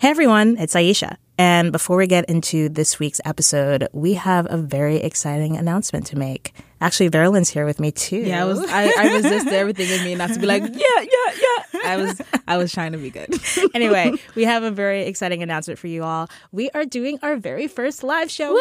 [0.00, 1.18] Hey everyone, it's Aisha.
[1.36, 6.16] And before we get into this week's episode, we have a very exciting announcement to
[6.16, 6.54] make.
[6.80, 8.16] Actually, Veralyn's here with me too.
[8.16, 11.34] Yeah, I was I, I resisted everything in me not to be like, yeah, yeah,
[11.34, 11.80] yeah.
[11.84, 13.28] I was I was trying to be good.
[13.74, 16.30] anyway, we have a very exciting announcement for you all.
[16.50, 18.54] We are doing our very first live show.
[18.54, 18.60] Woo!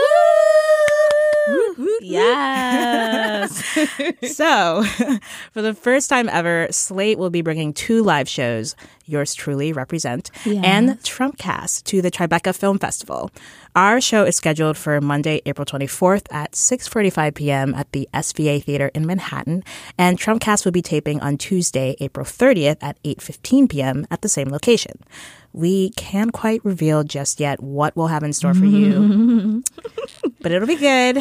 [2.02, 3.64] Yes.
[4.36, 4.84] so,
[5.54, 10.32] for the first time ever, Slate will be bringing two live shows, yours truly, Represent,
[10.46, 10.64] Yes.
[10.66, 13.32] and Trumpcast to the Tribeca Film Festival.
[13.76, 17.76] Our show is scheduled for Monday, April 24th at 6:45 p.m.
[17.76, 19.64] at the SVA Theater in Manhattan,
[19.98, 24.08] and Trumpcast will be taping on Tuesday, April 30th at 8:15 p.m.
[24.10, 25.00] at the same location.
[25.54, 29.64] We can't quite reveal just yet what we'll have in store for you,
[30.42, 31.18] but it'll be good,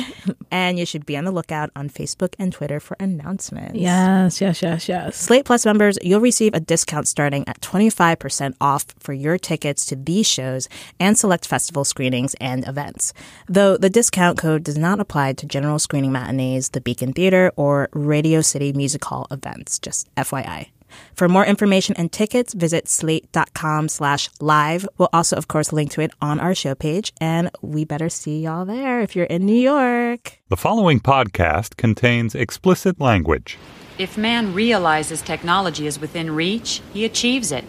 [0.50, 3.74] and you should be on the lookout on Facebook and Twitter for announcements.
[3.78, 5.16] Yes, yes, yes, yes.
[5.16, 9.96] Slate Plus members, you'll receive a discount starting at 25% off for your tickets to
[9.96, 10.68] these shows
[11.00, 13.12] and select festival screenings and events.
[13.48, 17.88] Though the discount code does not apply to general screening matinees, the Beacon Theater, or
[17.92, 20.68] Radio City Music Hall events, just FYI.
[21.14, 24.88] For more information and tickets, visit slate.com slash live.
[24.98, 28.40] We'll also, of course, link to it on our show page, and we better see
[28.40, 30.38] y'all there if you're in New York.
[30.48, 33.58] The following podcast contains explicit language.
[33.98, 37.64] If man realizes technology is within reach, he achieves it,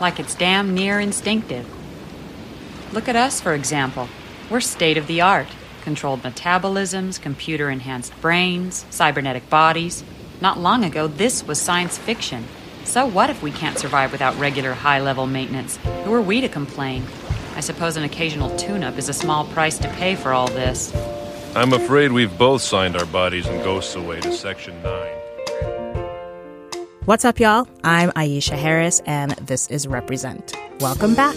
[0.00, 1.66] like it's damn near instinctive.
[2.92, 4.08] Look at us, for example.
[4.48, 5.48] We're state of the art
[5.86, 10.02] controlled metabolisms, computer enhanced brains, cybernetic bodies.
[10.40, 12.44] Not long ago, this was science fiction.
[12.84, 15.78] So what if we can't survive without regular high level maintenance?
[16.04, 17.04] Who are we to complain?
[17.54, 20.94] I suppose an occasional tune up is a small price to pay for all this.
[21.56, 25.12] I'm afraid we've both signed our bodies and ghosts away to Section 9.
[27.06, 27.66] What's up, y'all?
[27.82, 30.54] I'm Aisha Harris, and this is Represent.
[30.80, 31.36] Welcome back.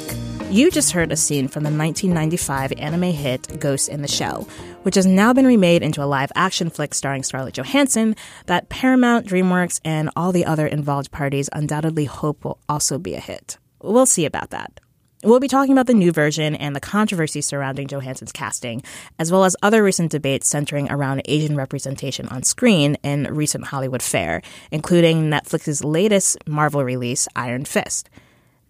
[0.50, 4.48] You just heard a scene from the 1995 anime hit Ghost in the Shell,
[4.82, 8.16] which has now been remade into a live action flick starring Scarlett Johansson
[8.48, 13.20] that Paramount, DreamWorks, and all the other involved parties undoubtedly hope will also be a
[13.20, 13.60] hit.
[13.84, 14.80] We'll see about that.
[15.24, 18.82] We'll be talking about the new version and the controversy surrounding Johansson's casting,
[19.20, 24.02] as well as other recent debates centering around Asian representation on screen in recent Hollywood
[24.02, 28.10] fare, including Netflix's latest Marvel release, Iron Fist.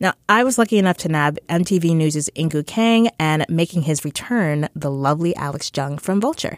[0.02, 4.70] Now, I was lucky enough to nab MTV News' Inkoo Kang and making his return,
[4.74, 6.58] the lovely Alex Jung from Vulture.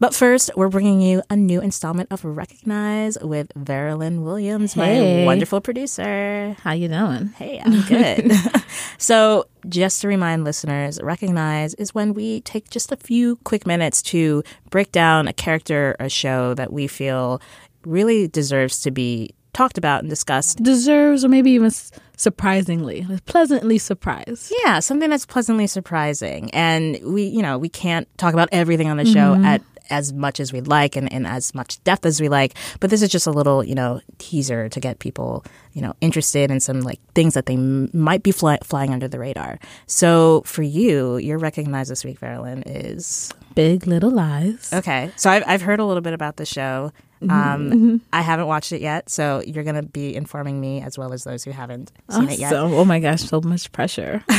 [0.00, 5.62] But first, we're bringing you a new installment of Recognize with Veralyn Williams, my wonderful
[5.62, 6.54] producer.
[6.60, 7.28] How you doing?
[7.38, 8.32] Hey, I'm good.
[8.98, 14.02] so, just to remind listeners, recognize is when we take just a few quick minutes
[14.02, 17.40] to break down a character or show that we feel
[17.86, 20.62] really deserves to be talked about and discussed.
[20.62, 21.70] Deserves, or maybe even
[22.16, 24.52] surprisingly, pleasantly surprised.
[24.64, 26.50] Yeah, something that's pleasantly surprising.
[26.52, 29.44] And we, you know, we can't talk about everything on the show mm-hmm.
[29.44, 32.54] at as much as we'd like and in as much depth as we like.
[32.80, 36.50] But this is just a little, you know, teaser to get people, you know, interested
[36.50, 39.58] in some like things that they m- might be fly- flying under the radar.
[39.86, 44.72] So for you, your recognized this week, Marilyn, is Big Little Lies.
[44.72, 45.10] okay.
[45.16, 46.92] So I've I've heard a little bit about the show.
[47.30, 51.24] Um, I haven't watched it yet, so you're gonna be informing me as well as
[51.24, 52.52] those who haven't seen it yet.
[52.52, 52.74] Awesome.
[52.74, 54.22] Oh my gosh, so much pressure.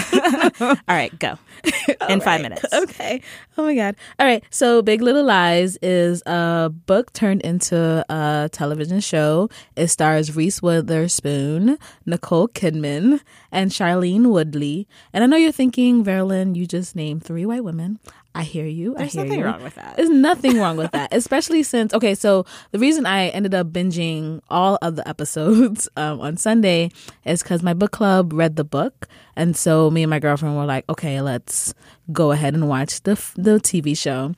[0.62, 1.38] All right, go
[2.10, 2.66] in five minutes.
[2.74, 3.22] Okay.
[3.58, 3.96] Oh my God.
[4.20, 4.44] All right.
[4.50, 9.50] So, Big Little Lies is a book turned into a television show.
[9.76, 13.20] It stars Reese Witherspoon, Nicole Kidman,
[13.52, 14.88] and Shailene Woodley.
[15.14, 18.00] And I know you're thinking, Veralyn, you just named three white women.
[18.36, 18.96] I hear you.
[18.96, 19.46] There's I hear nothing you.
[19.46, 19.96] wrong with that.
[19.96, 22.14] There's nothing wrong with that, especially since okay.
[22.14, 26.92] So the reason I ended up binging all of the episodes um, on Sunday
[27.24, 30.66] is because my book club read the book, and so me and my girlfriend were
[30.66, 31.74] like, okay, let's
[32.12, 34.34] go ahead and watch the the TV show.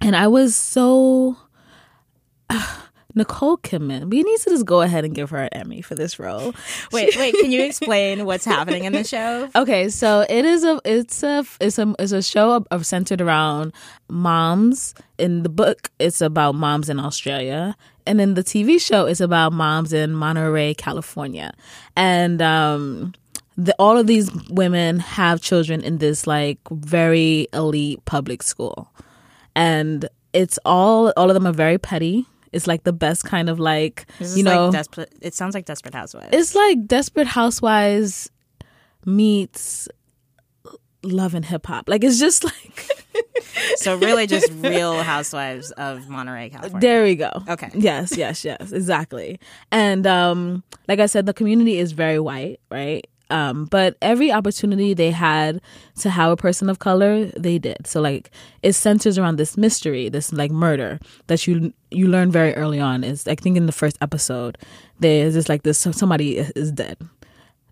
[0.00, 1.36] And I was so
[3.14, 4.10] Nicole Kidman.
[4.10, 6.54] We need to just go ahead and give her an Emmy for this role.
[6.92, 7.34] Wait, wait.
[7.34, 9.48] Can you explain what's happening in the show?
[9.56, 13.72] Okay, so it is a it's a it's a it's a show centered around
[14.08, 14.94] moms.
[15.16, 17.76] In the book, it's about moms in Australia,
[18.06, 21.52] and in the TV show, it's about moms in Monterey, California,
[21.96, 23.14] and um,
[23.56, 28.90] the, all of these women have children in this like very elite public school,
[29.54, 32.26] and it's all all of them are very petty.
[32.54, 35.12] It's like the best kind of like This is you know like desperate.
[35.20, 36.28] It sounds like Desperate Housewives.
[36.32, 38.30] it's like Desperate Housewives
[39.04, 39.88] meets
[41.02, 41.88] Love and Hip Hop.
[41.88, 42.88] Like it's just like
[43.76, 46.80] so really just Real Housewives of Monterey, California.
[46.80, 47.30] there we go.
[47.48, 47.70] Okay.
[47.74, 49.38] Yes, yes, yes, exactly.
[49.70, 53.06] And um, like I said, the community is very white, right?
[53.34, 55.60] Um, but every opportunity they had
[55.98, 57.84] to have a person of color, they did.
[57.84, 58.30] So like
[58.62, 63.02] it centers around this mystery, this like murder that you you learn very early on.
[63.02, 64.56] Is I think in the first episode,
[65.00, 66.96] there's just like this somebody is dead.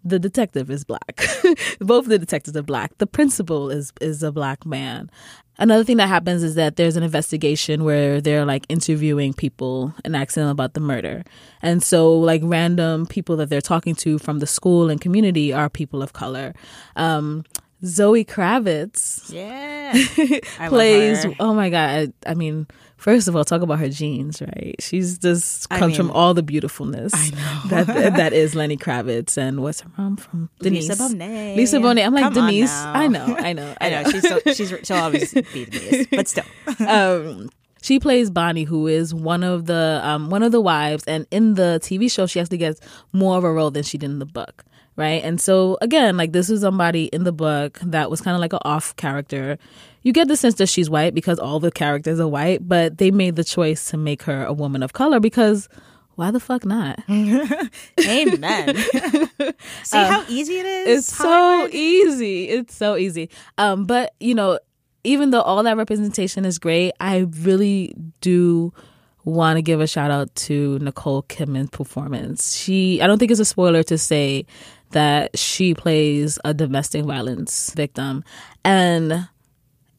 [0.04, 1.24] The detective is black.
[1.80, 2.98] Both the detectives are black.
[2.98, 5.10] The principal is is a black man.
[5.58, 10.16] Another thing that happens is that there's an investigation where they're like interviewing people and
[10.16, 11.24] asking them about the murder.
[11.60, 15.68] And so like random people that they're talking to from the school and community are
[15.68, 16.54] people of color.
[16.96, 17.44] Um,
[17.84, 19.92] Zoe Kravitz Yeah.
[20.68, 22.66] Plays oh my god I, I mean
[23.02, 26.42] first of all talk about her genes right she's just I comes from all the
[26.42, 27.84] beautifulness I know.
[27.84, 31.56] that that is Lenny Kravitz and what's her mom from Denise Lisa Bonet.
[31.56, 32.70] Lisa Bonet I'm like Come Denise.
[32.72, 36.44] I know I know I know she's so, she's she'll always be Denise, but still.
[36.86, 37.50] um,
[37.82, 41.54] she plays Bonnie, who is one of the um, one of the wives, and in
[41.54, 42.80] the TV show, she actually gets
[43.12, 44.64] more of a role than she did in the book,
[44.94, 45.22] right?
[45.24, 48.52] And so again, like this is somebody in the book that was kind of like
[48.52, 49.58] an off character.
[50.02, 53.10] You get the sense that she's white because all the characters are white, but they
[53.10, 55.68] made the choice to make her a woman of color because
[56.14, 56.98] why the fuck not?
[57.10, 58.76] Amen.
[59.82, 60.98] See how easy it is.
[60.98, 62.48] It's so easy.
[62.48, 63.30] It's so easy.
[63.58, 64.58] Um, but you know,
[65.04, 68.72] even though all that representation is great, I really do
[69.24, 72.56] want to give a shout out to Nicole Kidman's performance.
[72.56, 74.46] She, I don't think it's a spoiler to say
[74.90, 78.24] that she plays a domestic violence victim,
[78.64, 79.28] and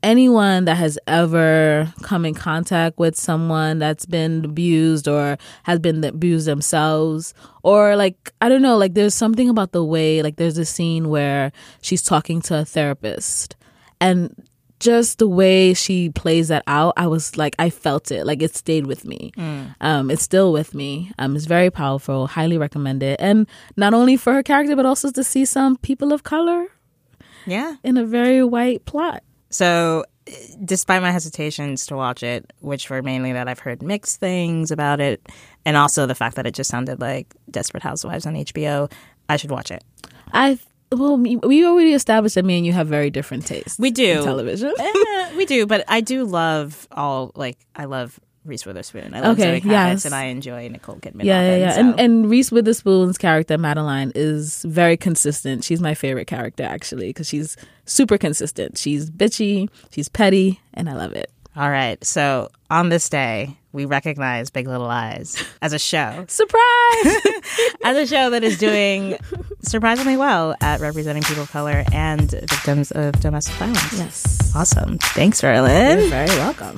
[0.03, 6.03] anyone that has ever come in contact with someone that's been abused or has been
[6.03, 7.33] abused themselves
[7.63, 11.07] or like i don't know like there's something about the way like there's a scene
[11.09, 11.51] where
[11.81, 13.55] she's talking to a therapist
[14.01, 14.35] and
[14.79, 18.53] just the way she plays that out i was like i felt it like it
[18.53, 19.31] stayed with me.
[19.79, 21.11] Um it's still with me.
[21.17, 23.17] Um it's very powerful highly recommend it.
[23.21, 23.47] And
[23.77, 26.67] not only for her character but also to see some people of color
[27.45, 27.75] Yeah.
[27.83, 29.23] in a very white plot
[29.53, 30.03] So,
[30.65, 34.99] despite my hesitations to watch it, which were mainly that I've heard mixed things about
[34.99, 35.29] it,
[35.63, 38.91] and also the fact that it just sounded like Desperate Housewives on HBO,
[39.29, 39.83] I should watch it.
[40.31, 40.57] I
[40.91, 43.77] well, we we already established that me and you have very different tastes.
[43.77, 44.23] We do.
[44.23, 44.73] television.
[44.77, 49.13] Eh, we do, but I do love all like I love Reese Witherspoon.
[49.13, 50.05] I love Okay, Zoe Kravitz, yes.
[50.05, 51.23] and I enjoy Nicole Kidman.
[51.23, 51.73] yeah, yeah, often, yeah.
[51.73, 55.63] so- And and Reese Witherspoon's character Madeline is very consistent.
[55.63, 57.55] She's my favorite character actually because she's
[57.85, 58.77] super consistent.
[58.77, 61.31] She's bitchy, she's petty, and I love it.
[61.55, 62.03] all right.
[62.03, 67.17] So on this day, we recognize Big Little Lies as a show, Surprise!
[67.83, 69.17] as a show that is doing
[69.61, 73.93] surprisingly well at representing people of color and victims of domestic violence.
[73.97, 74.97] yes, Awesome.
[74.99, 76.09] Thanks, you're Veralyn.
[76.09, 76.77] very welcome.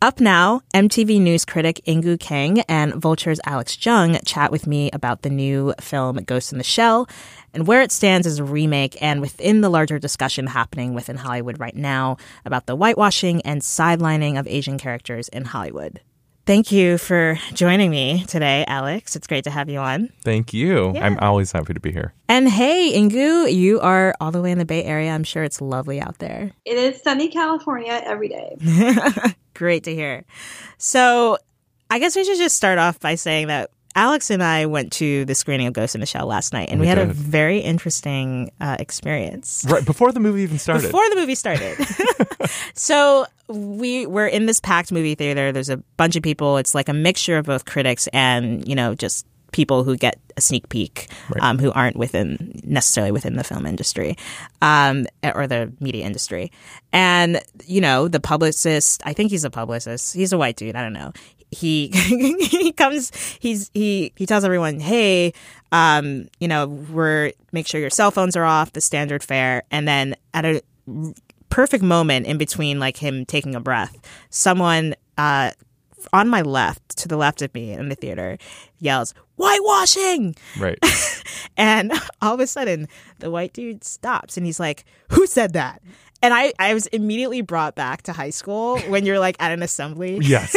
[0.00, 5.22] Up now, MTV News critic Inkoo Kang and Vulture's Alex Jung chat with me about
[5.22, 7.08] the new film Ghost in the Shell
[7.52, 11.58] and where it stands as a remake and within the larger discussion happening within Hollywood
[11.58, 16.00] right now about the whitewashing and sidelining of Asian characters in Hollywood.
[16.48, 19.14] Thank you for joining me today, Alex.
[19.14, 20.08] It's great to have you on.
[20.24, 20.96] Thank you.
[20.96, 22.14] I'm always happy to be here.
[22.26, 25.10] And hey, Inkoo, you are all the way in the Bay Area.
[25.10, 26.52] I'm sure it's lovely out there.
[26.64, 28.56] It is sunny California every day.
[29.54, 30.24] Great to hear.
[30.78, 31.36] So,
[31.90, 35.24] I guess we should just start off by saying that Alex and I went to
[35.24, 37.58] the screening of Ghost in the Shell last night, and we, We had a very
[37.58, 39.66] interesting uh, experience.
[39.68, 40.84] Right before the movie even started.
[40.84, 41.76] Before the movie started.
[42.74, 45.50] so we were in this packed movie theater.
[45.50, 46.58] There's a bunch of people.
[46.58, 50.40] It's like a mixture of both critics and, you know, just people who get a
[50.40, 51.08] sneak peek
[51.40, 54.14] um, who aren't within necessarily within the film industry
[54.62, 56.52] um, or the media industry.
[56.92, 60.14] And, you know, the publicist, I think he's a publicist.
[60.14, 60.76] He's a white dude.
[60.76, 61.12] I don't know.
[61.50, 61.88] He
[62.40, 65.32] he comes he's he he tells everyone, "Hey,
[65.72, 69.86] um, you know, we're make sure your cell phones are off, the standard fare." And
[69.88, 70.62] then at a
[71.50, 73.96] perfect moment in between like him taking a breath,
[74.30, 75.52] someone uh
[76.12, 78.38] on my left, to the left of me in the theater,
[78.78, 80.78] yells, "Whitewashing!" Right.
[81.58, 82.88] And all of a sudden,
[83.18, 85.82] the white dude stops and he's like, Who said that?
[86.22, 89.62] And I, I was immediately brought back to high school when you're like at an
[89.62, 90.18] assembly.
[90.20, 90.56] Yes.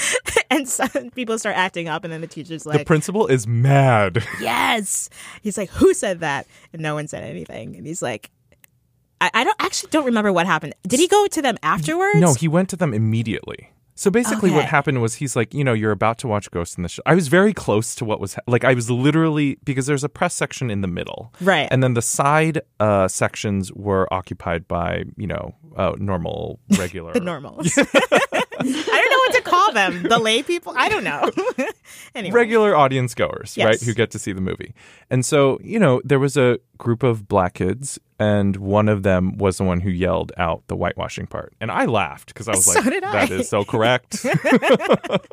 [0.50, 4.24] and some people start acting up, and then the teacher's like, the principal is mad.
[4.40, 5.08] Yes.
[5.42, 6.46] He's like, Who said that?
[6.72, 7.76] And no one said anything.
[7.76, 8.30] And he's like,
[9.20, 10.74] I, I don't actually don't remember what happened.
[10.86, 12.20] Did he go to them afterwards?
[12.20, 13.70] No, he went to them immediately.
[14.00, 16.82] So basically, what happened was he's like, you know, you're about to watch Ghost in
[16.84, 17.02] the Shell.
[17.04, 18.64] I was very close to what was ha- like.
[18.64, 21.68] I was literally because there's a press section in the middle, Right.
[21.70, 27.20] And then the side uh, sections were occupied by you know uh, normal, regular, the
[27.20, 27.76] normals.
[27.76, 30.02] I don't know what to call them.
[30.04, 30.72] The lay people?
[30.76, 31.30] I don't know.
[32.14, 32.34] anyway.
[32.34, 33.66] regular audience goers, Yes.
[33.66, 34.74] right, who get to see the movie.
[35.10, 39.36] And so, you know, there was a group of black kids, and one of them
[39.38, 41.54] was the one who yelled out the whitewashing part.
[41.60, 43.12] And I laughed because I was So like, I.
[43.26, 44.24] that is so correct.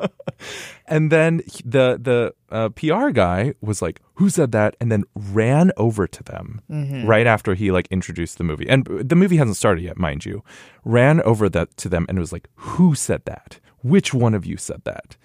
[0.88, 5.72] and then the the uh, PR guy was like, "Who said that?" And then ran
[5.78, 7.06] over to them Mm-hmm.
[7.06, 10.44] right after he like introduced the movie, and the movie hasn't started yet, mind you.
[10.86, 13.60] Ran over that to them and was like, "Who said that?
[13.84, 15.18] Which one of you said that?"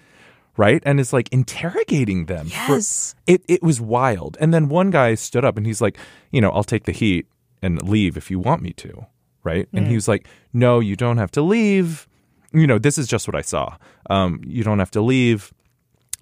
[0.55, 2.45] Right, and is like interrogating them.
[2.47, 3.15] for- Yes.
[3.25, 4.37] it it was wild.
[4.39, 5.97] And then one guy stood up and he's like,
[6.31, 7.25] you know, I'll take the heat
[7.63, 9.05] and leave if you want me to,
[9.43, 9.67] right?
[9.73, 12.07] And he was like, no, you don't have to leave.
[12.51, 13.77] You know, this is just what I saw.
[14.09, 15.51] Um, you don't have to leave,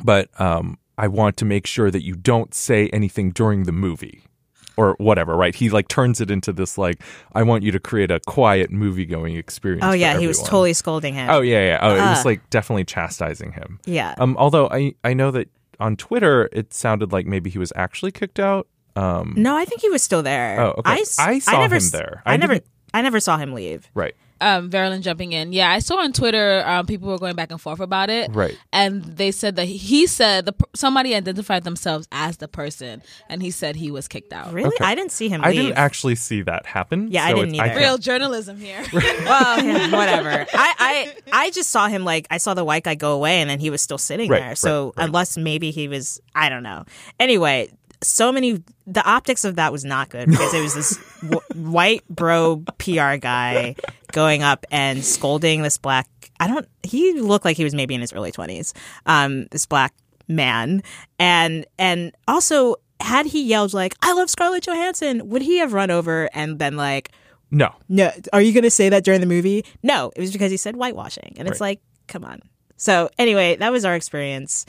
[0.04, 4.24] but um, I want to make sure that you don't say anything during the movie
[4.78, 5.54] or whatever, right?
[5.54, 7.02] He like turns it into this like,
[7.34, 9.84] I want you to create a quiet movie going experience.
[9.84, 10.18] Oh, yeah.
[10.18, 11.30] He was totally scolding him.
[11.30, 11.80] Oh yeah, yeah.
[11.82, 13.80] Oh, it was like definitely chastising him.
[13.86, 14.16] Yeah.
[14.18, 18.12] Um, although I I know that on Twitter it sounded like maybe he was actually
[18.12, 18.68] kicked out.
[18.96, 20.60] Um, No, I think he was still there.
[20.60, 21.02] Oh, okay.
[21.02, 22.22] s- I saw never, him there.
[22.26, 22.60] I, I never,
[22.94, 23.90] I never saw him leave.
[23.94, 24.16] right.
[24.42, 25.54] um, Veralyn jumping in.
[25.54, 28.32] Yeah, I saw on Twitter um, people were going back and forth about it.
[28.34, 28.58] Right.
[28.74, 33.52] And they said that he said the somebody identified themselves as the person, and he
[33.52, 34.52] said he was kicked out.
[34.52, 34.70] Really?
[34.76, 34.84] Okay.
[34.84, 35.62] I didn't see him I leave.
[35.62, 37.10] didn't actually see that happen.
[37.12, 37.68] Yeah, I didn't it- either.
[37.70, 38.84] can't- Real journalism here.
[38.94, 40.46] well, yeah, whatever.
[40.54, 43.50] I, I, I just saw him like I saw the white guy go away, and
[43.50, 44.56] then he was still sitting Right, there.
[44.56, 45.06] So right, right.
[45.06, 46.86] unless maybe he was, I don't know.
[47.20, 47.70] Anyway,
[48.04, 48.64] so many.
[48.88, 51.42] The optics of that was not good because it was this w-
[51.72, 53.76] white bro PR guy
[54.12, 56.08] going up and scolding this black.
[56.40, 56.68] I don't.
[56.84, 58.74] He looked like he was maybe in his early twenties.
[59.06, 59.94] Um, this black
[60.28, 60.84] man,
[61.20, 65.92] and and also had he yelled like "I love Scarlett Johansson," would he have run
[65.92, 67.12] over and been like?
[67.54, 67.76] No.
[67.90, 69.66] No, are you going to say that during the movie?
[69.84, 72.40] No, it was because he said whitewashing, and it's like, come on.
[72.78, 74.66] So anyway, that was our experience.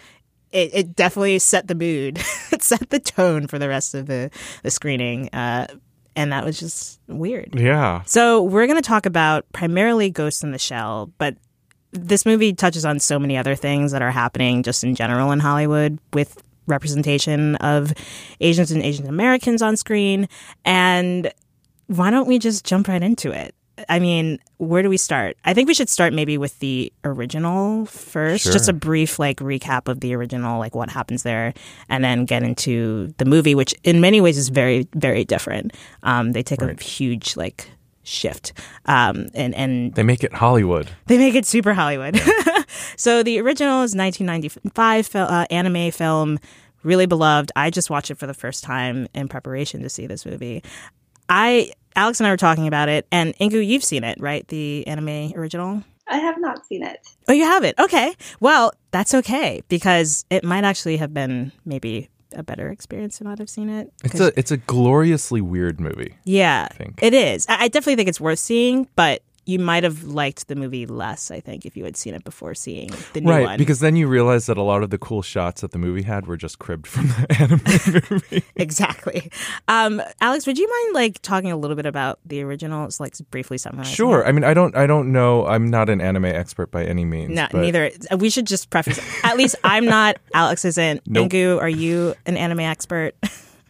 [0.52, 2.18] It, it definitely set the mood,
[2.52, 4.30] it set the tone for the rest of the
[4.62, 5.66] the screening, uh,
[6.14, 7.58] and that was just weird.
[7.58, 8.02] Yeah.
[8.04, 11.36] So we're going to talk about primarily Ghost in the Shell, but
[11.92, 15.40] this movie touches on so many other things that are happening just in general in
[15.40, 17.92] Hollywood with representation of
[18.40, 20.28] Asians and Asian Americans on screen.
[20.64, 21.32] And
[21.86, 23.54] why don't we just jump right into it?
[23.88, 25.36] I mean, where do we start?
[25.44, 28.52] I think we should start maybe with the original first, Sure.
[28.52, 31.54] just a brief like recap of the original, like what happens there,
[31.88, 35.72] and then get into the movie, which in many ways is very, very different.
[36.02, 37.70] Um, they take a huge like
[38.04, 38.52] shift,
[38.86, 40.88] um, and and They make it Hollywood.
[41.06, 42.20] they make it super Hollywood.
[42.96, 46.38] so the original is 1995 fil- uh, anime film,
[46.82, 47.52] really beloved.
[47.54, 50.62] I just watched it for the first time in preparation to see this movie.
[51.28, 54.46] I Alex and I were talking about it, and Inkoo, you've seen it, right?
[54.48, 55.82] The anime original.
[56.08, 56.98] I have not seen it.
[57.28, 57.74] Oh, you have it.
[57.78, 58.14] Okay.
[58.40, 63.38] Well, that's okay because it might actually have been maybe a better experience to not
[63.38, 63.92] have seen it.
[64.02, 66.14] It's 'Cause- a it's a gloriously weird movie.
[66.24, 66.98] yeah, I think.
[67.02, 67.46] it is.
[67.48, 71.30] I I definitely think it's worth seeing, but you might have liked the movie less,
[71.30, 73.58] I think, if you had seen it before seeing the new right, one.
[73.58, 76.26] because then you realize that a lot of the cool shots that the movie had
[76.26, 78.44] were just cribbed from the anime movie.
[78.56, 79.30] exactly.
[79.68, 82.84] Um, Alex, would you mind like talking a little bit about the original?
[82.86, 83.84] It's like briefly something.
[83.84, 84.24] Sure.
[84.26, 85.46] I mean, I don't, I don't know.
[85.46, 87.30] I'm not an anime expert by any means.
[87.34, 87.90] No, but- neither.
[88.16, 89.00] We should just preface.
[89.24, 90.16] At least I'm not.
[90.34, 91.02] Alex isn't.
[91.12, 91.30] Nope.
[91.30, 93.14] Inkoo, are you an anime expert?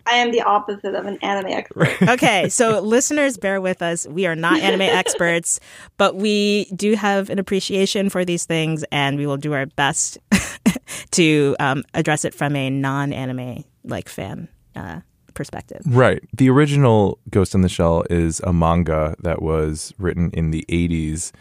[0.06, 2.02] I am the opposite of an anime expert.
[2.08, 4.06] okay, so listeners, bear with us.
[4.06, 5.60] We are not anime experts,
[5.96, 10.18] but we do have an appreciation for these things, and we will do our best
[11.12, 15.00] to um, address it from a non-anime like fan uh,
[15.34, 15.82] perspective.
[15.86, 16.22] Right.
[16.36, 21.32] The original Ghost in the Shell is a manga that was written in the 80s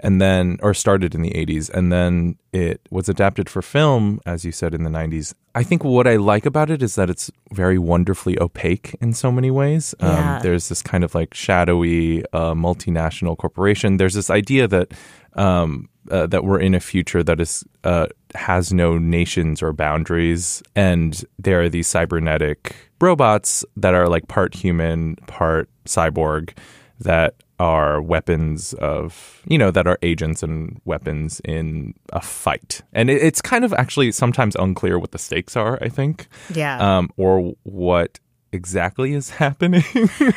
[0.00, 4.44] and then, or started in the 80s, and then it was adapted for film, as
[4.44, 5.34] you said, in the 90s.
[5.54, 9.32] I think what I like about it is that it's very wonderfully opaque in so
[9.32, 9.94] many ways.
[10.00, 10.36] Yeah.
[10.36, 13.96] Um, there's this kind of like shadowy uh, multinational corporation.
[13.96, 14.92] There's this idea that
[15.34, 20.62] um, uh, that we're in a future that is uh, has no nations or boundaries,
[20.74, 26.56] and there are these cybernetic robots that are like part human, part cyborg
[27.00, 33.10] that are weapons of you know that are agents and weapons in a fight and
[33.10, 36.98] it, it's kind of actually sometimes unclear what the stakes are i think Yeah.
[36.98, 38.20] um, or what
[38.52, 39.82] exactly is happening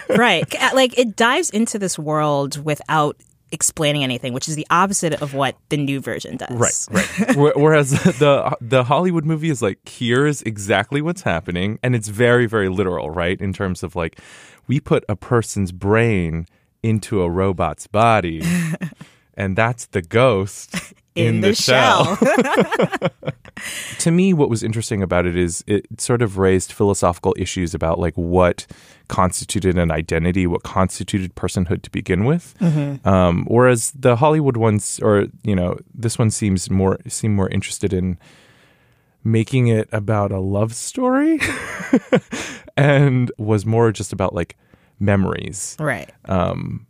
[0.09, 0.51] right.
[0.73, 3.15] Like it dives into this world without
[3.53, 6.87] explaining anything, which is the opposite of what the new version does.
[6.89, 7.55] Right, right.
[7.57, 12.69] Whereas the the Hollywood movie is like, here's exactly what's happening, and it's very, very
[12.69, 13.39] literal, right?
[13.41, 14.19] In terms of like,
[14.67, 16.45] we put a person's brain
[16.83, 18.41] into a robot's body,
[19.35, 20.75] and that's the ghost
[21.15, 22.17] in, In the, the shell.
[23.99, 27.99] to me, what was interesting about it is it sort of raised philosophical issues about
[27.99, 28.65] like what
[29.09, 32.55] constituted an identity, what constituted personhood to begin with.
[33.05, 37.93] Um, whereas the Hollywood ones, or you know, this one seems more seem more interested
[37.93, 38.17] in
[39.23, 41.39] making it about a love story,
[42.77, 44.57] and was more just about like
[44.99, 46.09] memories, Right.
[46.25, 46.85] um,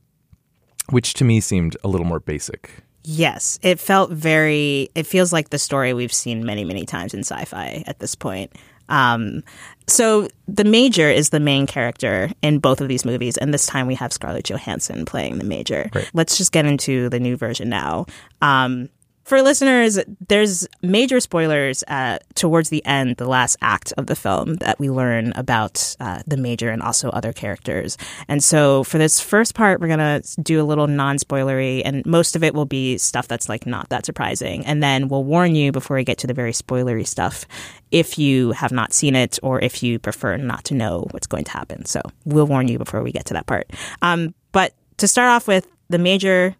[0.89, 2.71] which to me seemed a little more basic.
[3.03, 4.89] Yes, it felt very.
[4.93, 8.51] It feels like the story we've seen many, many times in sci-fi at this point.
[8.89, 9.43] Um,
[9.87, 13.87] so the major is the main character in both of these movies, and this time
[13.87, 15.89] we have Scarlett Johansson playing the major.
[15.95, 16.09] Right.
[16.13, 18.05] Let's just get into the new version now.
[18.41, 18.89] Um,
[19.31, 19.97] for listeners,
[20.27, 24.89] there's major spoilers uh, towards the end, the last act of the film, that we
[24.89, 27.97] learn about uh, the major and also other characters.
[28.27, 32.05] And so for this first part, we're going to do a little non spoilery, and
[32.05, 34.65] most of it will be stuff that's like not that surprising.
[34.65, 37.45] And then we'll warn you before we get to the very spoilery stuff
[37.89, 41.45] if you have not seen it or if you prefer not to know what's going
[41.45, 41.85] to happen.
[41.85, 43.69] So we'll warn you before we get to that part.
[44.01, 46.55] Um, but to start off with, the major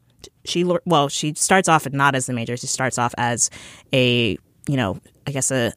[0.46, 3.50] she well she starts off not as the major she starts off as
[3.94, 5.72] a you know i guess a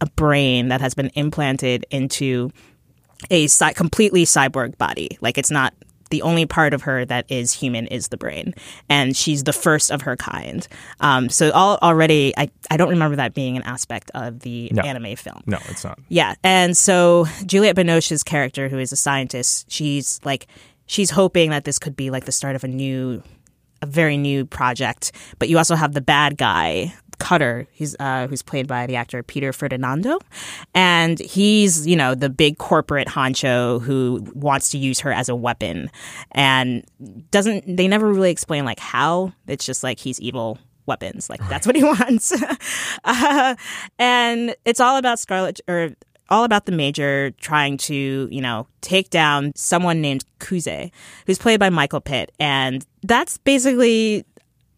[0.00, 2.50] a brain that has been implanted into
[3.30, 5.72] a cy- completely cyborg body like it's not
[6.10, 8.54] the only part of her that is human is the brain
[8.88, 10.68] and she's the first of her kind
[11.00, 14.82] um, so all, already I, I don't remember that being an aspect of the No.
[14.82, 15.98] anime film No, it's not.
[16.08, 16.34] yeah.
[16.44, 20.46] And so Juliette Binoche's character, who is a scientist, she's like,
[20.86, 23.22] she's hoping that this could be like the start of a new,
[23.84, 25.12] a very new project.
[25.38, 29.22] But you also have the bad guy, Cutter, who's, uh, who's played by the actor
[29.22, 30.18] Peter Ferdinando.
[30.74, 35.36] And he's, you know, the big corporate honcho who wants to use her as a
[35.36, 35.90] weapon
[36.32, 36.84] and
[37.30, 39.32] doesn't, they never really explain like how.
[39.46, 41.30] It's just like he's evil weapons.
[41.30, 42.32] Like that's what he wants.
[43.04, 43.54] uh,
[43.98, 45.90] and it's all about Scarlett or
[46.30, 50.90] all about the major trying to, you know, take down someone named Kuze,
[51.26, 52.32] who's played by Michael Pitt.
[52.38, 54.24] And that's basically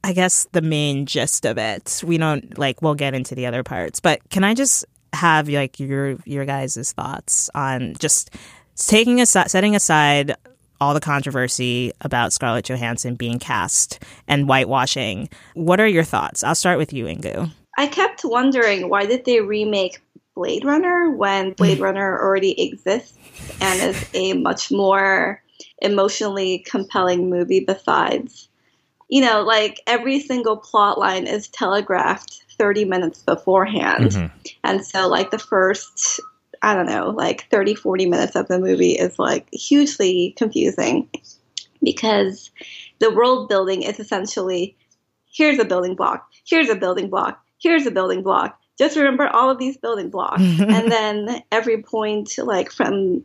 [0.04, 2.02] I guess the main gist of it.
[2.06, 5.80] We don't like we'll get into the other parts, but can I just have like
[5.80, 8.30] your your guys' thoughts on just
[8.76, 10.36] taking aside setting aside
[10.80, 15.30] all the controversy about Scarlett Johansson being cast and whitewashing.
[15.54, 16.44] What are your thoughts?
[16.44, 17.50] I'll start with you, Inkoo.
[17.78, 20.02] I kept wondering why did they remake
[20.34, 21.82] Blade Runner when Blade mm.
[21.82, 23.16] Runner already exists
[23.60, 25.42] and is a much more
[25.78, 28.48] emotionally compelling movie besides
[29.08, 34.30] you know like every single plot line is telegraphed 30 minutes beforehand Mhm.
[34.64, 36.20] and so like the first
[36.62, 41.08] i don't know like 30 40 minutes of the movie is like hugely confusing
[41.82, 42.50] because
[42.98, 44.74] the world building is essentially
[45.30, 49.50] here's a building block here's a building block here's a building block just remember all
[49.50, 53.22] of these building blocks and then every point like from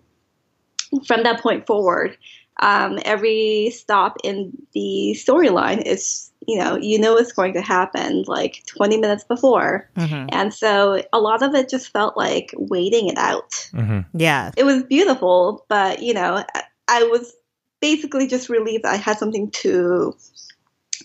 [1.06, 2.18] from that point forward
[2.62, 8.24] um, every stop in the storyline is you know you know it's going to happen
[8.28, 10.30] like 20 minutes before Mhm.
[10.32, 14.18] and so a lot of it just felt like waiting it out Mm-hmm.
[14.18, 14.52] Yeah.
[14.58, 17.32] it was beautiful but you know I- i was
[17.80, 20.16] basically just relieved i had something to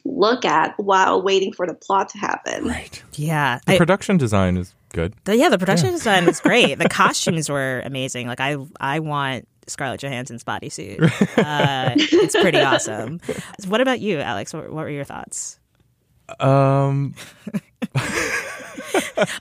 [0.04, 3.02] look at while waiting for the plot to happen Right.
[3.14, 3.58] Yeah.
[3.66, 5.14] The I- production design is good.
[5.24, 6.78] The, yeah, the production design was great.
[6.78, 8.26] The costumes were amazing.
[8.28, 10.98] Like I, I want Scarlett Johansson's bodysuit.
[11.46, 13.20] Uh, it's pretty awesome.
[13.68, 14.52] What about you, Alex?
[14.54, 15.58] What, what were your thoughts?
[16.40, 17.14] Um,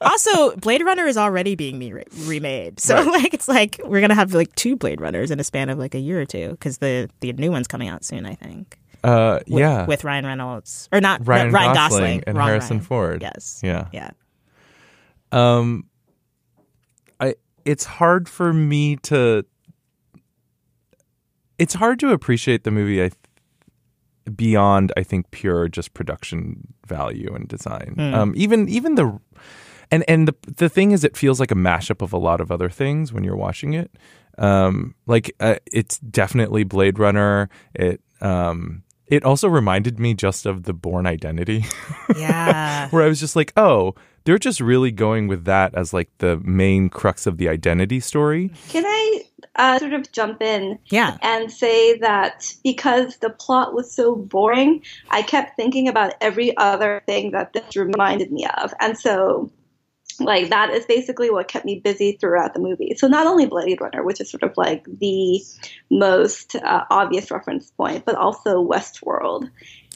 [0.01, 3.05] Also, Blade Runner is already being me- remade, so Right.
[3.23, 5.95] like it's like we're gonna have like two Blade Runners in a span of like
[5.95, 8.25] a year or two because the the new one's coming out soon.
[8.25, 8.77] I think.
[9.03, 9.85] uh, With, yeah.
[9.85, 12.85] with Ryan Reynolds or not Ryan, Ryan Gosling, Gosling and Wrong Harrison Ryan.
[12.85, 13.21] Ford.
[13.21, 13.59] Yes.
[13.63, 13.87] Yeah.
[13.93, 14.11] Yeah.
[15.31, 15.85] Um,
[17.19, 17.35] I
[17.65, 19.45] it's hard for me to.
[21.57, 23.03] It's hard to appreciate the movie.
[23.03, 27.95] I th- beyond I think pure just production value and design.
[27.97, 28.13] Mm.
[28.13, 29.19] Um, even even the
[29.91, 32.51] and and the the thing is, it feels like a mashup of a lot of
[32.51, 33.91] other things when you're watching it.
[34.37, 37.49] Um, like uh, it's definitely Blade Runner.
[37.73, 38.83] It um.
[39.07, 41.65] It also reminded me just of the Bourne Identity.
[42.17, 42.89] Yeah.
[42.91, 46.37] where I was just like, oh, they're just really going with that as like the
[46.43, 48.51] main crux of the identity story.
[48.69, 49.21] Can I
[49.55, 51.17] uh, sort of jump in Yeah.
[51.21, 57.03] and say that because the plot was so boring, I kept thinking about every other
[57.05, 58.73] thing that this reminded me of.
[58.79, 59.51] And so,
[60.19, 62.95] like, that is basically what kept me busy throughout the movie.
[62.97, 65.43] So, not only Blade Runner, which is sort of like the
[65.89, 69.49] most uh, obvious reference point, but also Westworld.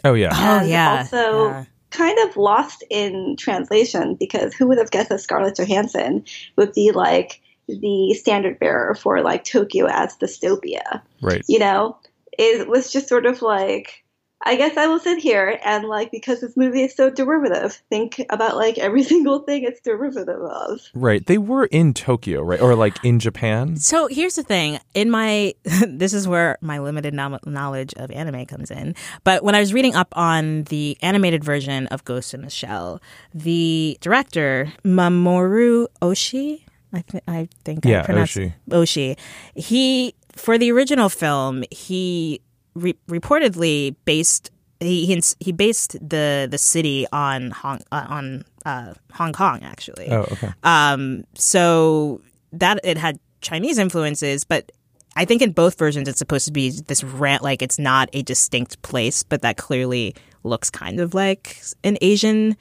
[0.04, 0.98] Oh yeah, Oh yeah.
[0.98, 1.66] Also, yeah.
[1.92, 6.92] kind of lost in translation because who would have guessed that Scarlett Johansson would be
[6.92, 11.02] like the standard bearer for like Tokyo as dystopia?
[11.22, 11.44] right.
[11.48, 11.98] You know,
[12.38, 14.04] it was just sort of like.
[14.41, 18.25] I guess I will sit here and like because this movie is so derivative, think
[18.30, 20.80] about like every single thing it's derivative of.
[20.93, 21.25] Right.
[21.25, 22.62] They were in Tokyo, right?
[22.62, 23.75] Or like in Japan.
[23.75, 24.80] So here's the thing.
[24.93, 25.54] In my,
[25.88, 28.95] this is where my limited nom- knowledge of anime comes in.
[29.25, 33.02] But when I was reading up on the animated version of Ghost in the Shell,
[33.34, 38.54] the director Mamoru Oshii, I, th- I think Yeah, I pronounced Oshii.
[38.69, 39.17] Oshii.
[39.54, 42.41] He for the original film, he
[42.76, 48.94] re- reportedly based he he, he based the the city on Hong uh, on uh,
[49.14, 50.08] Hong Kong actually.
[50.10, 50.52] Oh, okay.
[50.64, 52.22] Um, so
[52.54, 54.72] that it had Chinese influences, but
[55.16, 58.22] I think in both versions it's supposed to be this rant like it's not a
[58.22, 62.56] distinct place, but that clearly looks kind of like an Asian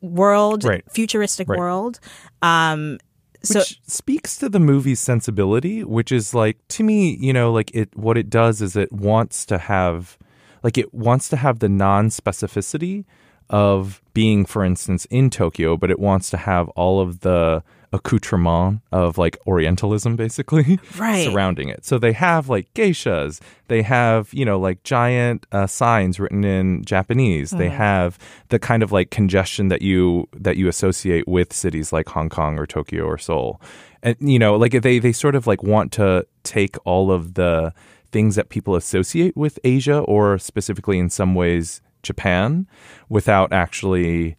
[0.00, 0.84] world, Right.
[0.90, 1.58] futuristic Right.
[1.58, 2.00] world.
[2.42, 2.98] Um,
[3.42, 7.74] so which speaks to the movie's sensibility, which is like to me, you know, like
[7.74, 10.18] it what it does is it wants to have
[10.62, 13.04] like it wants to have the non-specificity
[13.48, 18.80] of being for instance in Tokyo, but it wants to have all of the accoutrement
[18.92, 21.24] of like orientalism basically Right.
[21.24, 21.84] surrounding it.
[21.84, 26.84] So they have like geishas, they have, you know, like giant uh, signs written in
[26.84, 27.50] Japanese.
[27.50, 28.18] They have
[28.48, 32.58] the kind of like congestion that you that you associate with cities like Hong Kong
[32.58, 33.60] or Tokyo or Seoul.
[34.02, 37.72] And you know, like they they sort of like want to take all of the
[38.12, 42.66] things that people associate with Asia or specifically in some ways Japan
[43.08, 44.36] without actually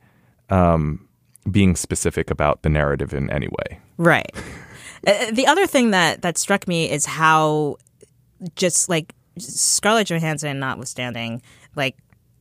[0.50, 1.07] um,
[1.50, 3.80] being specific about the narrative in any way.
[3.98, 4.32] Right.
[5.06, 7.78] Uh, the other thing that that struck me is how
[8.56, 11.42] just like Scarlett Johansson notwithstanding,
[11.76, 11.96] like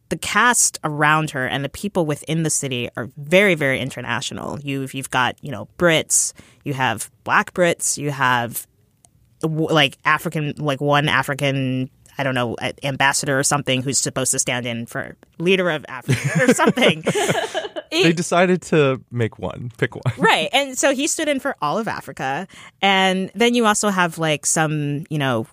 [0.08, 4.58] the cast around her and the people within the city are very very international.
[4.60, 6.32] You've you've got, you know, Brits,
[6.64, 8.66] you have black Brits, you have
[9.42, 14.66] like African like one African I don't know, ambassador or something who's supposed to stand
[14.66, 17.04] in for leader of Africa or something.
[17.90, 20.14] They decided to make one, pick one.
[20.18, 20.48] Right.
[20.52, 22.46] And so he stood in for all of Africa.
[22.82, 25.46] And then you also have like some, you know,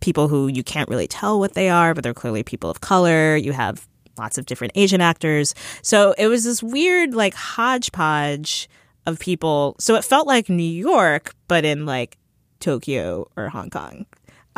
[0.00, 3.36] people who you can't really tell what they are, but they're clearly people of color.
[3.36, 5.54] You have lots of different Asian actors.
[5.82, 8.68] So it was this weird like hodgepodge
[9.06, 9.76] of people.
[9.78, 12.16] So it felt like New York, but in like
[12.60, 14.06] Tokyo or Hong Kong.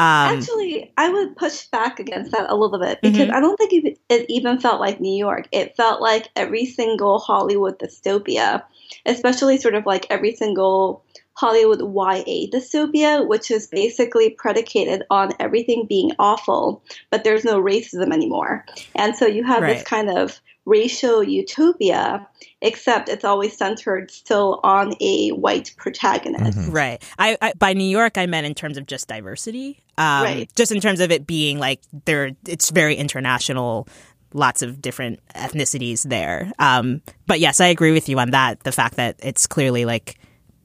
[0.01, 3.85] Um, Actually, I would push back against that a little bit because I don't think
[3.85, 5.47] it, it even felt like New York.
[5.53, 8.63] It felt like every single Hollywood dystopia,
[9.05, 15.85] especially sort of like every single Hollywood YA dystopia, which is basically predicated on everything
[15.87, 18.65] being awful, but there's no racism anymore.
[18.95, 22.29] And so you have this kind of racial utopia,
[22.61, 26.59] except it's always centered still on a white protagonist.
[26.59, 26.71] Mm-hmm.
[26.71, 27.03] Right.
[27.19, 29.81] I, I, by New York, I meant in terms of just diversity.
[29.99, 30.51] Um, right.
[30.57, 33.89] Just in terms of it being like there, it's very international.
[34.33, 36.53] Lots of different ethnicities there.
[36.59, 38.61] Um, but yes, I agree with you on that.
[38.61, 40.21] The fact that it's clearly like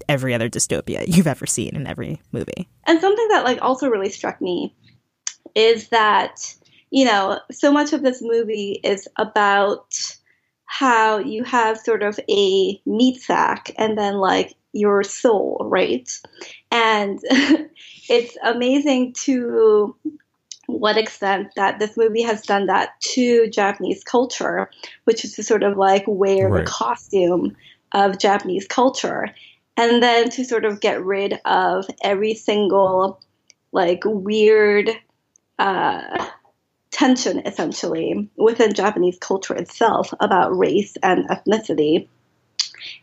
[0.08, 2.69] every other dystopia you've ever seen in every movie.
[2.86, 4.75] And something that like also really struck me
[5.55, 6.53] is that
[6.95, 9.93] you know so much of this movie is about
[10.65, 16.10] how you have sort of a meat sack and then like your soul, right?
[16.71, 17.19] And
[18.10, 19.95] it's amazing to
[20.67, 24.69] what extent that this movie has done that to Japanese culture,
[25.03, 26.65] which is to sort of like wear Right.
[26.65, 27.55] the costume
[27.91, 29.34] of Japanese culture,
[29.77, 33.21] and then to sort of get rid of every single
[33.71, 34.89] like weird
[35.60, 36.25] uh,
[36.95, 42.08] tension essentially within Japanese culture itself about race and ethnicity,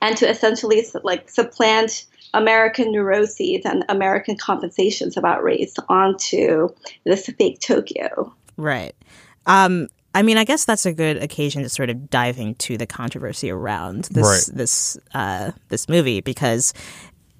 [0.01, 6.71] and to essentially like supplant American neuroses and American compensations about race onto
[7.05, 8.33] this fake Tokyo.
[8.57, 8.95] Right.
[9.45, 12.87] Um, I mean, I guess that's a good occasion to sort of dive into the
[12.87, 14.57] controversy around this Right.
[14.57, 16.73] this uh, this movie because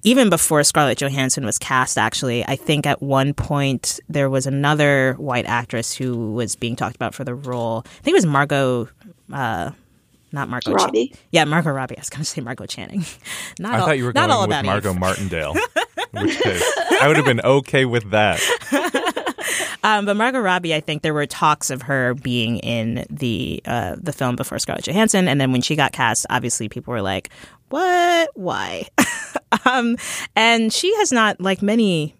[0.03, 5.13] even before Scarlett Johansson was cast, actually, I think at one point there was another
[5.13, 7.83] white actress who was being talked about for the role.
[7.85, 8.89] I think it was Margot.
[9.31, 9.71] Uh,
[10.31, 11.13] not Margot Chan- Robbie?
[11.31, 11.97] Yeah, Margot Robbie.
[11.97, 13.05] I was going to say Margo Channing.
[13.59, 14.99] Not I all, thought you were not going all with about Margot Eve.
[14.99, 15.53] Martindale.
[16.11, 16.63] which case,
[17.01, 18.39] I would have been okay with that.
[19.83, 23.95] Um, but Margot Robbie, I think there were talks of her being in the uh,
[23.99, 27.29] the film before Scarlett Johansson, and then when she got cast, obviously people were like,
[27.69, 28.29] "What?
[28.33, 28.87] Why?"
[29.65, 29.97] um,
[30.35, 32.15] and she has not, like many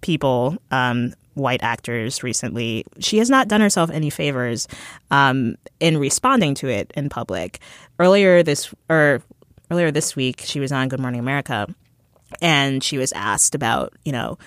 [0.00, 4.68] people, um, white actors recently, she has not done herself any favors
[5.10, 7.60] um, in responding to it in public.
[7.98, 9.22] Earlier this or
[9.70, 11.66] earlier this week, she was on Good Morning America,
[12.40, 14.38] and she was asked about, you know,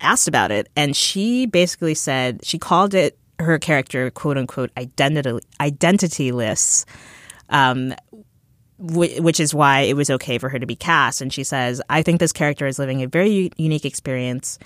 [0.00, 5.38] asked about it, and she basically said she called it her character "quote unquote" identity
[5.60, 6.84] identityless,
[7.50, 7.94] um,
[8.78, 11.20] wh- which is why it was okay for her to be cast.
[11.20, 14.58] And she says, "I think this character is living a very u- unique experience."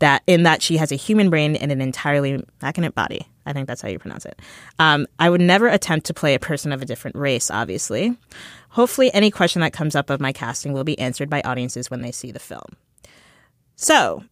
[0.00, 3.26] That in that she has a human brain and an entirely machinate body.
[3.46, 4.40] I think that's how you pronounce it.
[4.78, 8.16] Um, I would never attempt to play a person of a different race, obviously.
[8.68, 12.02] Hopefully, any question that comes up of my casting will be answered by audiences when
[12.02, 12.76] they see the film.
[13.74, 14.22] So,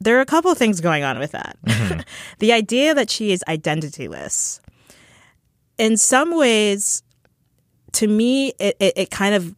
[0.00, 1.56] there are a couple of things going on with that.
[1.66, 2.00] Mm-hmm.
[2.38, 4.60] the idea that she is identityless,
[5.78, 7.02] in some ways,
[7.92, 9.54] to me, it, it, it kind of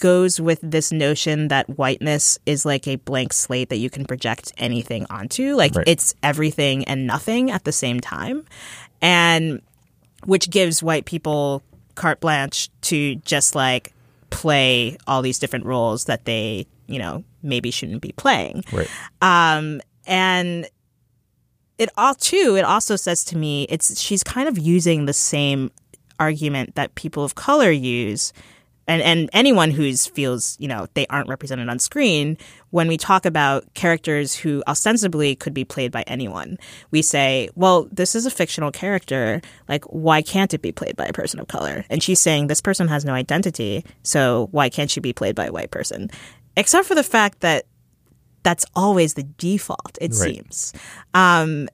[0.00, 4.52] goes with this notion that whiteness is like a blank slate that you can project
[4.56, 5.54] anything onto.
[5.56, 5.88] Like Right.
[5.88, 8.44] it's everything and nothing at the same time.
[9.00, 9.60] And
[10.24, 11.62] which gives white people
[11.96, 13.92] carte blanche to just like
[14.30, 18.64] play all these different roles that they, you know, maybe shouldn't be playing.
[18.72, 18.88] Right.
[19.20, 20.68] Um, and
[21.78, 25.70] it all too, it also says to me, it's she's kind of using the same
[26.20, 28.32] argument that people of color use
[28.88, 32.36] and, and anyone who's feels, you know, they aren't represented on screen,
[32.70, 36.58] when we talk about characters who ostensibly could be played by anyone,
[36.90, 39.40] we say, well, this is a fictional character.
[39.68, 41.84] Like, why can't it be played by a person of color?
[41.90, 45.46] And she's saying this person has no identity, so why can't she be played by
[45.46, 46.10] a white person?
[46.56, 47.66] Except for the fact that
[48.42, 50.34] that's always the default, it Right.
[50.34, 50.72] seems.
[51.14, 51.68] Um,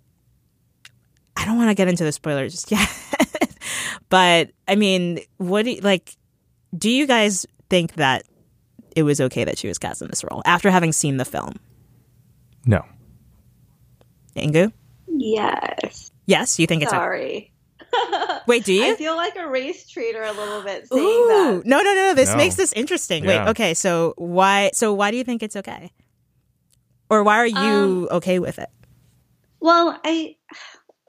[1.37, 2.88] I don't want to get into the spoilers just yet,
[4.09, 6.17] but I mean, what do you, like?
[6.77, 8.25] Do you guys think that
[8.97, 11.55] it was okay that she was cast in this role after having seen the film?
[12.67, 12.85] No.
[14.37, 14.73] Inkoo?
[15.07, 16.11] Yes.
[16.27, 16.99] Yes, you think it's okay.
[17.01, 17.53] Sorry.
[18.47, 18.93] Wait, do you?
[18.93, 21.63] I feel like a race traitor a little bit saying Ooh, that.
[21.67, 22.15] no, no, no.
[22.15, 22.37] This No.
[22.37, 23.25] makes this interesting.
[23.25, 23.45] Yeah.
[23.45, 23.75] Wait, okay.
[23.75, 24.71] So why?
[24.75, 25.93] So why do you think it's okay?
[27.11, 27.57] Or why are you
[28.11, 28.69] Um, okay with it?
[29.61, 30.37] Well, I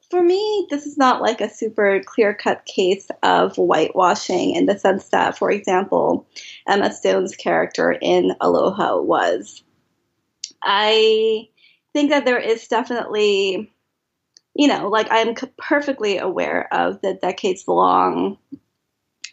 [0.09, 4.77] for me, this is not like a super clear cut case of whitewashing in the
[4.79, 6.27] sense that, for example,
[6.67, 9.61] Emma Stone's character in Aloha was.
[10.63, 11.47] I
[11.93, 13.71] think that there is definitely,
[14.59, 18.37] you know, like I'm perfectly aware of the decades long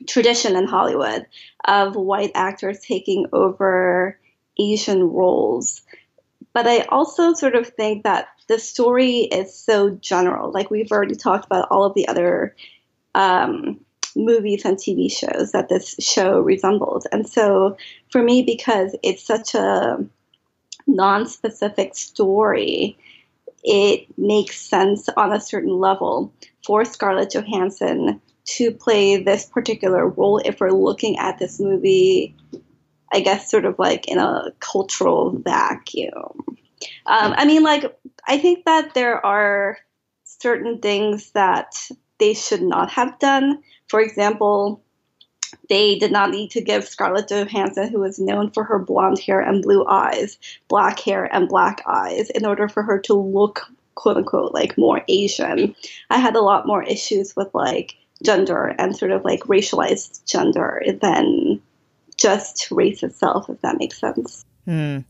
[0.07, 1.27] tradition in Hollywood
[1.65, 4.21] of white actors taking over
[4.57, 5.83] Asian roles.
[6.53, 10.53] But I also sort of think that the story is so general.
[10.53, 12.55] Like we've already talked about all of the other
[13.17, 13.85] um,
[14.15, 17.05] movies and TV shows that this show resembles.
[17.07, 17.77] And so
[18.12, 20.07] for me, because it's such a
[20.87, 22.97] non-specific story,
[23.64, 26.33] it makes sense on a certain level
[26.64, 32.35] for Scarlett Johansson to play this particular role if we're looking at this movie,
[33.12, 36.45] I guess, sort of like in a cultural vacuum.
[37.07, 37.97] Um, I mean, like,
[38.29, 39.79] I think that there are
[40.25, 41.88] certain things that
[42.19, 43.62] they should not have done.
[43.88, 44.83] For example,
[45.68, 49.40] they did not need to give Scarlett Johansson, who is known for her blonde hair
[49.40, 54.16] and blue eyes, black hair and black eyes, in order for her to look quote
[54.16, 55.74] unquote like more Asian.
[56.11, 60.83] I had a lot more issues with like gender and sort of like racialized gender
[61.00, 61.61] than
[62.16, 64.44] just race itself, if that makes sense.
[64.64, 65.00] Hmm.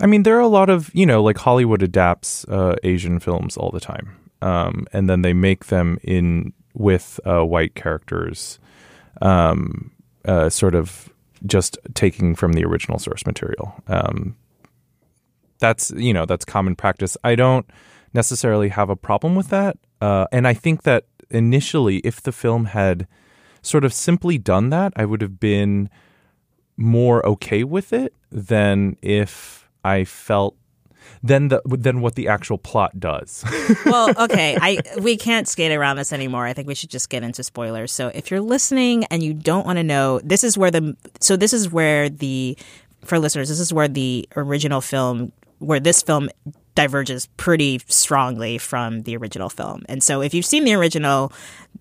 [0.00, 3.56] I mean, there are a lot of, you know, like Hollywood adapts uh, Asian films
[3.56, 4.16] all the time.
[4.40, 8.58] Um, and then they make them in with uh, white characters,
[9.22, 9.90] um,
[10.26, 11.08] uh, sort of
[11.46, 13.74] just taking from the original source material.
[13.88, 14.36] Um,
[15.58, 17.16] that's, you know, that's common practice.
[17.24, 17.66] I don't
[18.12, 19.78] necessarily have a problem with that.
[20.00, 23.06] Uh, and I think that initially, if the film had
[23.62, 25.88] sort of simply done that, I would have been
[26.76, 30.56] more okay with it than if I felt
[31.22, 33.44] than the than what the actual plot does.
[33.86, 36.46] well, okay, I we can't skate around this anymore.
[36.46, 37.92] I think we should just get into spoilers.
[37.92, 41.36] So if you're listening and you don't want to know, this is where the so
[41.36, 42.56] this is where the
[43.04, 46.28] for listeners, this is where the original film where this film
[46.74, 49.84] diverges pretty strongly from the original film.
[49.88, 51.32] And so if you've seen the original,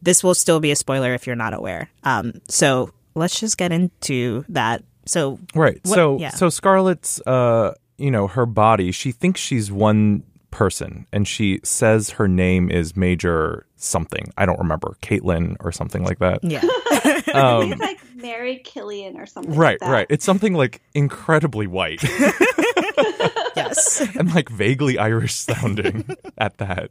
[0.02, 1.90] this will still be a spoiler if you're not aware.
[2.04, 4.84] Um, so let's just get into that.
[5.06, 5.80] So right.
[5.84, 6.30] what- so yeah.
[6.30, 8.92] so Scarlett's uh you know her body.
[8.92, 14.32] She thinks she's one person, and she says her name is Major something.
[14.38, 16.44] I don't remember Caitlin or something like that.
[16.44, 16.62] yeah.
[17.36, 19.56] I Um, think it's like Mira Killian or something.
[19.56, 19.92] Right, like that.
[19.92, 20.08] right.
[20.10, 22.04] It's something like incredibly white
[23.56, 24.02] yes.
[24.18, 26.90] and like vaguely Irish sounding at that.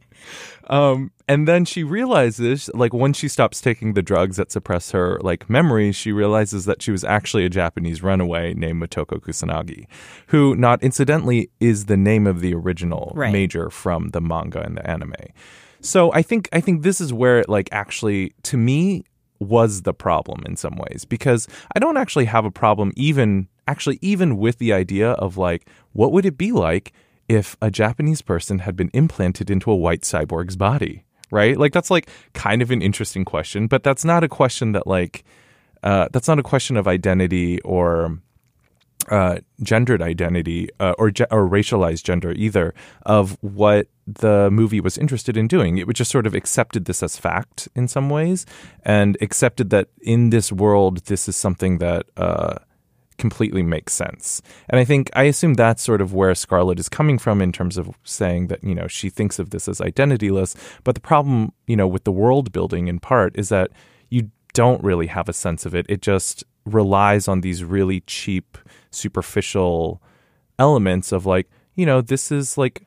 [0.67, 5.19] Um, and then she realizes, like, when she stops taking the drugs that suppress her
[5.21, 9.85] like memories, she realizes that she was actually a Japanese runaway named Motoko Kusanagi,
[10.27, 13.33] who, not incidentally, is the name of the original Right.
[13.33, 15.13] major from the manga and the anime.
[15.81, 19.03] So I think I think this is where it like actually to me
[19.41, 23.97] was the problem in some ways because I don't actually have a problem even actually
[24.01, 26.93] even with the idea of like what would it be like
[27.27, 31.57] if a Japanese person had been implanted into a white cyborg's body, right?
[31.57, 35.23] Like that's like kind of an interesting question, but that's not a question that like
[35.81, 38.19] uh, that's not a question of identity or
[39.09, 44.97] uh, gendered identity uh, or ge- or racialized gender either of what the movie was
[44.97, 45.77] interested in doing.
[45.77, 48.45] It just sort of accepted this as fact in some ways
[48.83, 52.55] and accepted that in this world this is something that uh,
[53.17, 54.41] completely makes sense.
[54.69, 57.77] And I think I assume that's sort of where Scarlett is coming from in terms
[57.77, 60.55] of saying that you know she thinks of this as identityless.
[60.83, 63.71] But the problem you know with the world building in part is that
[64.09, 65.85] you don't really have a sense of it.
[65.87, 68.57] It just relies on these really cheap,
[68.91, 70.01] superficial
[70.59, 72.85] elements of like, you know, this is like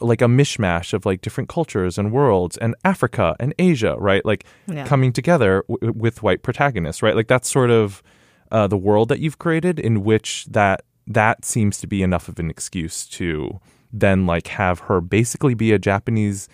[0.00, 4.24] like a mishmash of like different cultures and worlds and Africa and Asia, right?
[4.24, 4.84] Like Yeah.
[4.84, 7.14] coming together w- with white protagonists, right?
[7.14, 8.02] Like that's sort of
[8.50, 12.38] uh, the world that you've created in which that that seems to be enough of
[12.40, 13.60] an excuse to
[13.92, 16.48] then like have her basically be a Japanese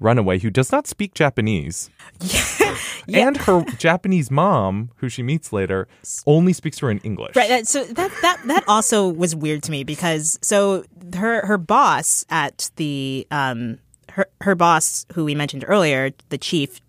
[0.00, 1.90] runaway who does not speak Japanese.
[3.10, 5.88] And her Japanese mom, who she meets later,
[6.26, 7.36] only speaks to her in English.
[7.36, 7.66] Right.
[7.66, 10.84] So that that that also was weird to me because so
[11.16, 13.78] her her boss at the um
[14.10, 16.80] her her boss who we mentioned earlier, the chief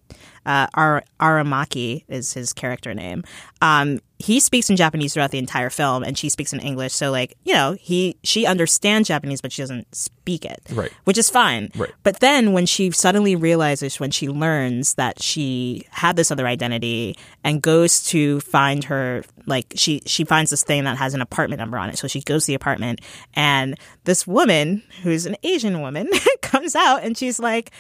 [0.46, 3.24] uh, Ar- Aramaki is his character name.
[3.62, 6.92] Um, he speaks in Japanese throughout the entire film, and she speaks in English.
[6.94, 10.92] So, like, you know, he she understands Japanese, but she doesn't speak it, Right.
[11.06, 11.92] Which is fine, Right.
[12.04, 17.18] But then when she suddenly realizes, when she learns that she had this other identity
[17.46, 21.60] and goes to find her, like she she finds this thing that has an apartment
[21.60, 21.98] number on it.
[21.98, 23.00] So she goes to the apartment,
[23.36, 26.10] and this woman who's an Asian woman
[26.42, 27.72] comes out, and she's like.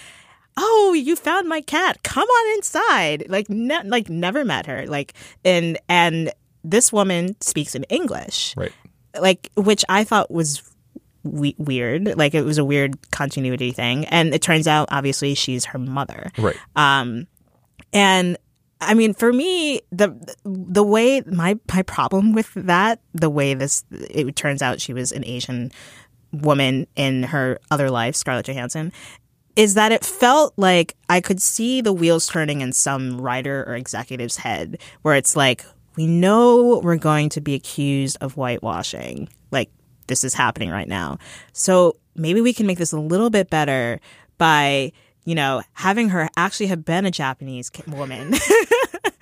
[0.61, 2.03] Oh, you found my cat.
[2.03, 3.25] Come on inside.
[3.29, 4.85] Like, ne- like never met her.
[4.87, 5.13] Like,
[5.45, 6.31] and and
[6.63, 8.73] this woman speaks in English Right.
[9.19, 10.61] like which I thought was
[11.23, 12.17] we- weird.
[12.17, 16.31] Like it was a weird continuity thing, and it turns out obviously she's her mother.
[16.37, 16.57] Right.
[16.75, 17.27] Um,
[17.93, 18.37] and
[18.81, 23.83] I mean, for me, the the way my my problem with that, the way this
[23.91, 25.71] it turns out she was an Asian
[26.31, 28.91] woman in her other life, Scarlett Johansson,
[29.55, 33.75] is that it felt like I could see the wheels turning in some writer or
[33.75, 39.27] executive's head, where it's like, we know we're going to be accused of whitewashing.
[39.51, 39.69] Like,
[40.07, 41.17] this is happening right now.
[41.51, 43.99] So maybe we can make this a little bit better
[44.37, 44.91] by,
[45.25, 48.33] you know, having her actually have been a Japanese woman.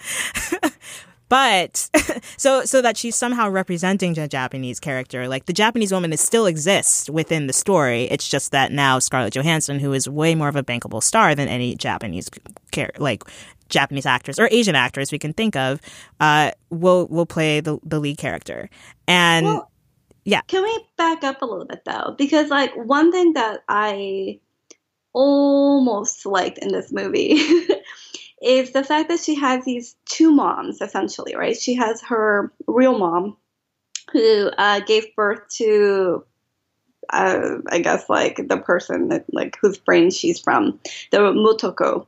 [1.29, 1.89] but
[2.37, 5.27] so so that she's somehow representing a Japanese character.
[5.27, 8.03] Like the Japanese woman is still exists within the story.
[8.03, 11.47] It's just that now Scarlett Johansson, who is way more of a bankable star than
[11.47, 12.29] any Japanese
[12.71, 13.23] char- like
[13.69, 15.81] Japanese actress or Asian actress we can think of,
[16.19, 18.69] uh, will will play the the lead character.
[19.07, 19.71] And Well,
[20.25, 22.13] yeah, Can we back up a little bit though?
[22.17, 24.39] Because like one thing that I
[25.13, 27.39] almost liked in this movie
[28.41, 31.57] is the fact that she has these two moms essentially, right?
[31.57, 33.37] She has her real mom
[34.11, 36.25] who uh, gave birth to
[37.11, 40.79] uh, I guess like the person that like whose brain she's from,
[41.11, 42.05] the Motoko,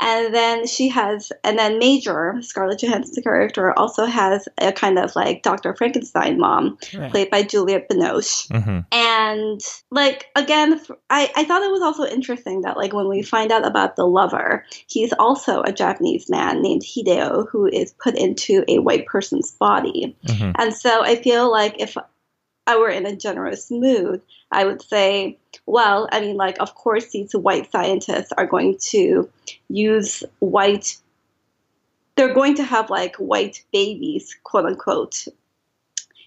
[0.00, 5.14] and then she has, and then Major Scarlett Johansson's character also has a kind of
[5.16, 5.74] like Dr.
[5.74, 7.10] Frankenstein mom, Right.
[7.10, 10.80] played by Juliette Binoche, hmm and like again,
[11.10, 14.06] I I thought it was also interesting that like when we find out about the
[14.06, 19.52] lover, he's also a Japanese man named Hideo who is put into a white person's
[19.52, 20.16] body.
[20.26, 21.96] hmm And so I feel like if
[22.70, 27.10] I were in a generous mood, I would say, well, I mean, like, of course,
[27.10, 29.28] these white scientists are going to
[29.68, 30.96] use white,
[32.14, 35.26] they're going to have like white babies, quote unquote.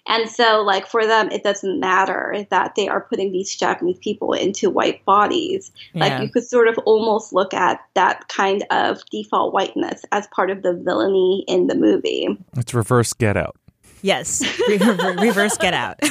[0.06, 4.34] And so, like, for them, it doesn't matter that they are putting these Japanese people
[4.34, 5.72] into white bodies.
[5.94, 6.02] Yeah.
[6.02, 10.50] Like, you could sort of almost look at that kind of default whiteness as part
[10.50, 12.28] of the villainy in the movie.
[12.58, 13.56] It's reverse Get Out.
[14.04, 16.00] Yes, Re- re- reverse Get Out.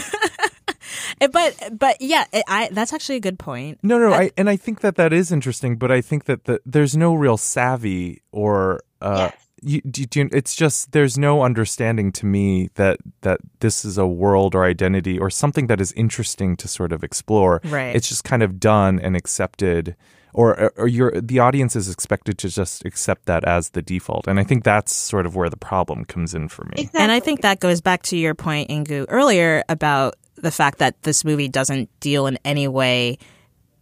[1.31, 3.79] But but yeah, it, I that's actually a good point.
[3.83, 6.61] No, no, I and I think that that is interesting, but I think that the,
[6.67, 9.35] there's no real savvy or uh, Yes.
[9.63, 13.99] you, do, do you- it's just there's no understanding to me that that this is
[13.99, 17.61] a world or identity or something that is interesting to sort of explore.
[17.65, 17.95] Right.
[17.95, 19.95] It's just kind of done and accepted.
[20.35, 24.41] Or, or your the audience is expected to just accept that as the default, and
[24.41, 26.89] I think that's sort of where the problem comes in for me.
[26.95, 31.03] And I think that goes back to your point, Inkoo, earlier about the fact that
[31.03, 33.19] this movie doesn't deal in any way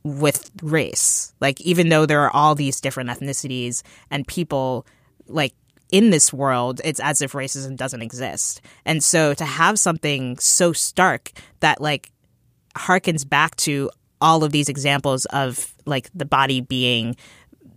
[0.03, 1.33] with race.
[1.41, 4.87] Like, even though there are all these different ethnicities and people,
[5.29, 5.55] like,
[5.93, 8.61] in this world, it's as if racism doesn't exist.
[8.85, 12.11] And so to have something so stark that, like,
[12.75, 13.91] harkens back to
[14.21, 17.17] all of these examples of, like, the body being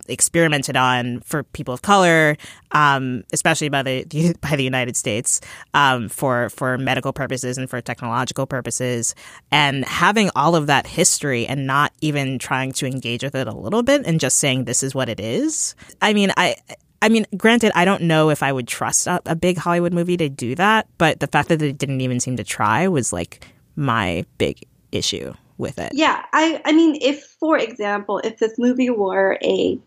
[0.08, 2.36] experimented on for people of color,
[2.72, 5.40] um, especially by the by the United States,
[5.72, 9.14] um, for for medical purposes and for technological purposes,
[9.50, 13.54] and having all of that history and not even trying to engage with it a
[13.54, 15.74] little bit and just saying this is what it is.
[16.00, 16.56] I mean, I.
[17.02, 20.16] I mean, granted, I don't know if I would trust a, a big Hollywood movie
[20.16, 23.46] to do that, but the fact that they didn't even seem to try was like
[23.76, 25.92] my big issue with it.
[25.94, 29.78] Yeah, I I mean, if for example, if this movie were a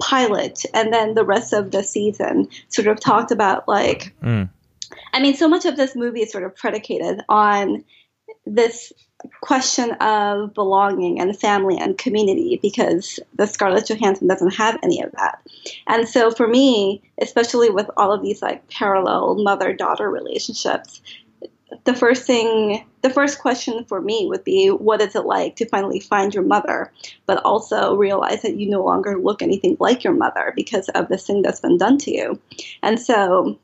[0.00, 4.48] pilot and then the rest of the season sort of talked about like Mm.
[5.14, 7.84] I mean, so much of this movie is sort of predicated on
[8.46, 8.92] this
[9.40, 15.12] question of belonging and family and community because the Scarlett Johansson doesn't have any of
[15.12, 15.40] that.
[15.86, 21.00] And so for me, especially with all of these like parallel mother-daughter relationships,
[21.84, 25.68] the first thing the first question for me would be what is it like to
[25.68, 26.92] finally find your mother?
[27.26, 31.26] But also realize that you no longer look anything like your mother because of this
[31.26, 32.40] thing that's been done to you.
[32.82, 33.58] And so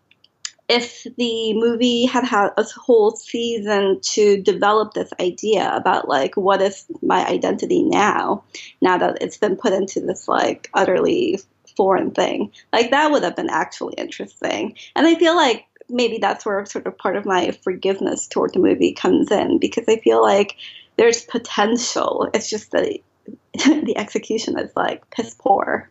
[0.69, 6.61] if the movie had had a whole season to develop this idea about like what
[6.61, 8.45] is my identity now
[8.83, 11.41] now that it's been put into this like utterly
[11.77, 14.77] foreign thing like that would have been actually interesting.
[14.95, 18.61] And i feel like maybe that's where sort of part of my forgiveness toward the
[18.61, 20.57] movie comes in because I feel like
[20.97, 22.29] there's potential.
[22.35, 22.99] It's just that
[23.55, 25.89] the execution is like piss poor.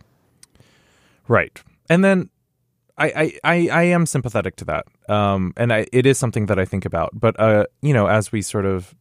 [1.27, 1.61] Right.
[1.89, 2.29] And then
[2.97, 4.85] I, I, I, I am sympathetic to that.
[5.09, 7.11] Um, and I, it is something that I think about.
[7.13, 8.95] But, uh, you know, as we sort of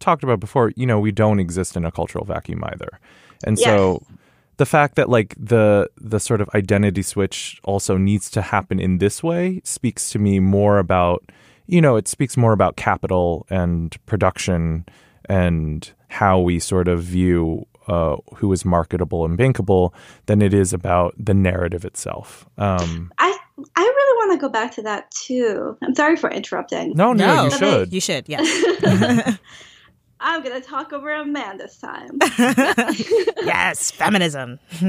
[0.00, 3.00] talked about before, you know, we don't exist in a cultural vacuum either.
[3.44, 4.02] And so
[4.58, 8.98] the fact that like the the sort of identity switch also needs to happen in
[8.98, 11.32] this way speaks to me more about
[11.66, 14.84] you know it speaks more about capital and production
[15.28, 19.92] and how we sort of view uh, who is marketable and bankable
[20.26, 22.46] than it is about the narrative itself.
[22.58, 23.38] Um, I
[23.76, 25.76] I really want to go back to that too.
[25.82, 26.92] I'm sorry for interrupting.
[26.94, 27.92] no, no, you But should.
[27.92, 29.38] You should, yes.
[30.20, 32.18] I'm gonna talk over a man this time.
[33.44, 34.58] yes, feminism.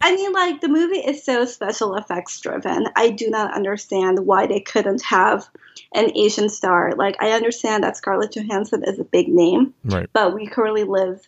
[0.00, 2.86] I mean, like the movie is so special effects driven.
[2.96, 5.46] I do not understand why they couldn't have
[5.94, 6.92] an Asian star.
[6.96, 10.08] Like I understand that Scarlett Johansson is a big name, Right.
[10.12, 11.26] but we currently live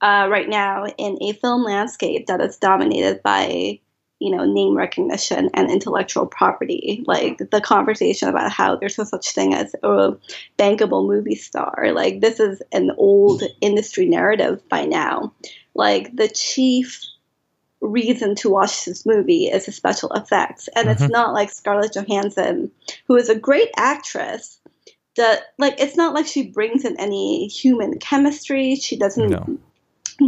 [0.00, 3.80] uh, right now in a film landscape that is dominated by
[4.20, 7.02] you know name recognition and intellectual property.
[7.06, 10.14] Like the conversation about how there's no such thing as a
[10.58, 11.90] bankable movie star.
[11.92, 15.32] Like this is an old industry narrative by now.
[15.74, 17.02] Like the chief
[17.80, 20.68] reason to watch this movie is the special effects.
[20.76, 21.02] And Mm-hmm.
[21.04, 22.70] it's not like scarlett johansson
[23.08, 24.58] who is a great actress
[25.16, 28.76] that like it's not like she brings in any human chemistry.
[28.76, 29.58] She doesn't No.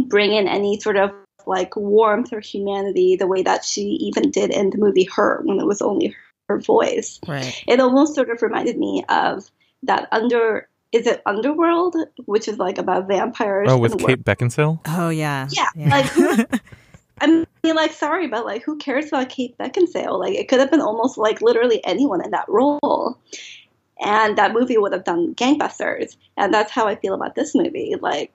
[0.07, 1.11] bring in any sort of
[1.47, 5.59] like warmth or humanity the way that she even did in the movie Her when
[5.59, 6.15] it was only
[6.49, 7.19] her voice.
[7.27, 7.63] Right.
[7.67, 9.49] It almost sort of reminded me of
[9.83, 13.67] that under is it Underworld, which is like about vampires.
[13.69, 14.79] Oh, with Kate Beckinsale.
[14.87, 15.47] Oh yeah.
[15.51, 16.45] yeah, like who,
[17.21, 20.19] I mean, like sorry, but like who cares about Kate Beckinsale?
[20.19, 23.17] Like it could have been almost like literally anyone in that role,
[23.99, 26.15] and that movie would have done gangbusters.
[26.37, 27.95] And that's how I feel about this movie.
[27.99, 28.31] Like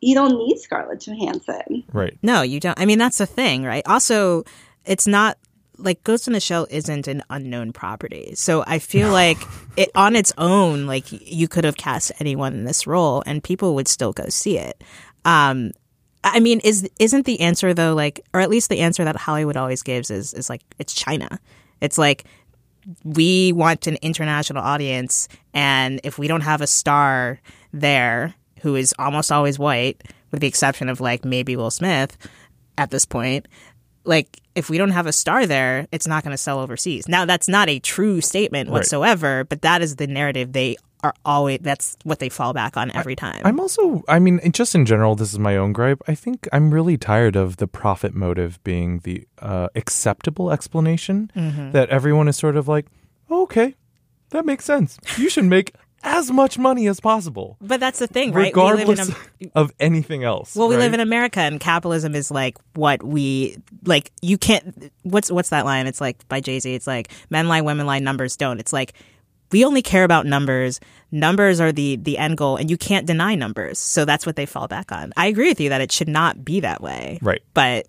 [0.00, 1.84] you don't need Scarlett Johansson.
[1.92, 2.16] Right.
[2.22, 2.78] No, you don't.
[2.78, 3.82] I mean, that's the thing, right?
[3.86, 4.44] Also,
[4.84, 5.38] it's not
[5.78, 8.34] like Ghost in the Shell isn't an unknown property.
[8.34, 9.38] So I feel like
[9.76, 13.74] it on its own, like you could have cast anyone in this role and people
[13.76, 14.82] would still go see it.
[15.24, 15.72] Um,
[16.24, 19.56] I mean, is isn't the answer though like, or at least the answer that Hollywood
[19.56, 21.38] always gives is is like it's China.
[21.80, 22.24] It's like
[23.04, 27.40] we want an international audience, and if we don't have a star
[27.72, 32.16] there who is almost always white, with the exception of like maybe Will Smith
[32.76, 33.46] at this point,
[34.04, 37.08] like if we don't have a star there, it's not going to sell overseas.
[37.08, 38.74] Now that's not a true statement Right.
[38.74, 41.60] whatsoever, but that is the narrative they are always.
[41.62, 43.40] That's what they fall back on every time.
[43.44, 46.02] I'm also, I mean, just in general, this is my own gripe.
[46.08, 51.70] I think I'm really tired of the profit motive being the uh, acceptable explanation Mm-hmm.
[51.70, 52.86] that everyone is sort of like,
[53.30, 53.76] oh, okay,
[54.30, 54.98] that makes sense.
[55.16, 58.54] You should make as much money as possible, but that's the thing, right?
[58.54, 60.54] We live in regardless a, of anything else.
[60.54, 64.12] Well, we live in America, and capitalism is like what we like.
[64.22, 64.92] You can't.
[65.02, 65.86] What's what's that line?
[65.86, 66.72] It's like by Jay Z.
[66.72, 68.60] It's like men lie, women lie, numbers don't.
[68.60, 68.94] It's like
[69.50, 70.80] we only care about numbers.
[71.10, 73.78] Numbers are the the end goal, and you can't deny numbers.
[73.78, 75.12] So that's what they fall back on.
[75.16, 77.18] I agree with you that it should not be that way.
[77.22, 77.42] Right.
[77.54, 77.86] But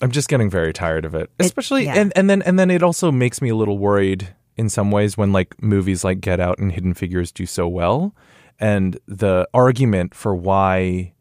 [0.00, 1.30] I'm just getting very tired of it.
[1.38, 1.94] Especially yeah.
[1.94, 5.16] and, and then and then it also makes me a little worried in some ways
[5.16, 8.14] when like movies like Get Out and Hidden Figures do so well.
[8.60, 11.12] And the argument for why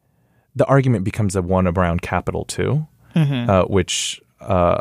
[0.55, 4.77] the argument becomes a one around capital too, uh, which uh,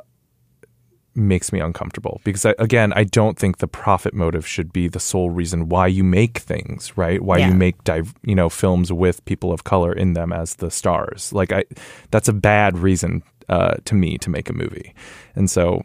[1.14, 2.20] makes me uncomfortable.
[2.24, 5.86] Because I, again I don't think the profit motive should be the sole reason why
[5.86, 7.20] you make things right?
[7.22, 7.48] Why Yeah.
[7.48, 11.32] you make div- you know films with people of color in them as the stars.
[11.32, 11.64] Like I
[12.10, 14.94] that's a bad reason uh, to me to make a movie.
[15.36, 15.82] And so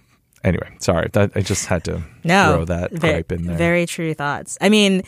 [0.48, 3.86] anyway sorry that I just had to no, throw that ve- gripe in there Very
[3.86, 4.58] true thoughts.
[4.62, 5.04] I mean,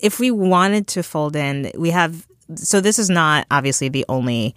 [0.00, 2.26] if we wanted to fold in, we have.
[2.54, 4.54] So this is not obviously the only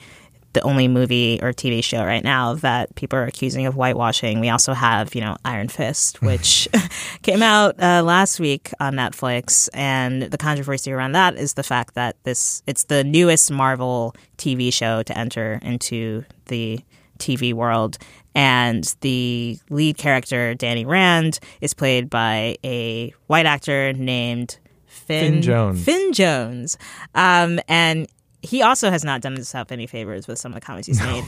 [0.53, 4.39] the only movie or TV show right now that people are accusing of whitewashing.
[4.41, 6.67] We also have, you know, Iron Fist, which
[7.21, 11.95] came out uh, last week on Netflix, and the controversy around that is the fact
[11.95, 16.79] that this it's the newest Marvel TV show to enter into the
[17.19, 17.97] TV world.
[18.33, 25.41] And the lead character, Danny Rand, is played by a white actor named Finn, Finn
[25.41, 25.83] Jones.
[25.83, 26.77] Finn Jones.
[27.13, 28.07] Um, and
[28.41, 31.23] he also has not done himself any favors with some of the comments he's made.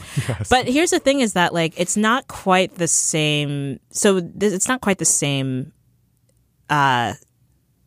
[0.50, 4.68] But here's the thing is that like it's not quite the same so th- it's
[4.68, 5.72] not quite the same
[6.70, 7.14] uh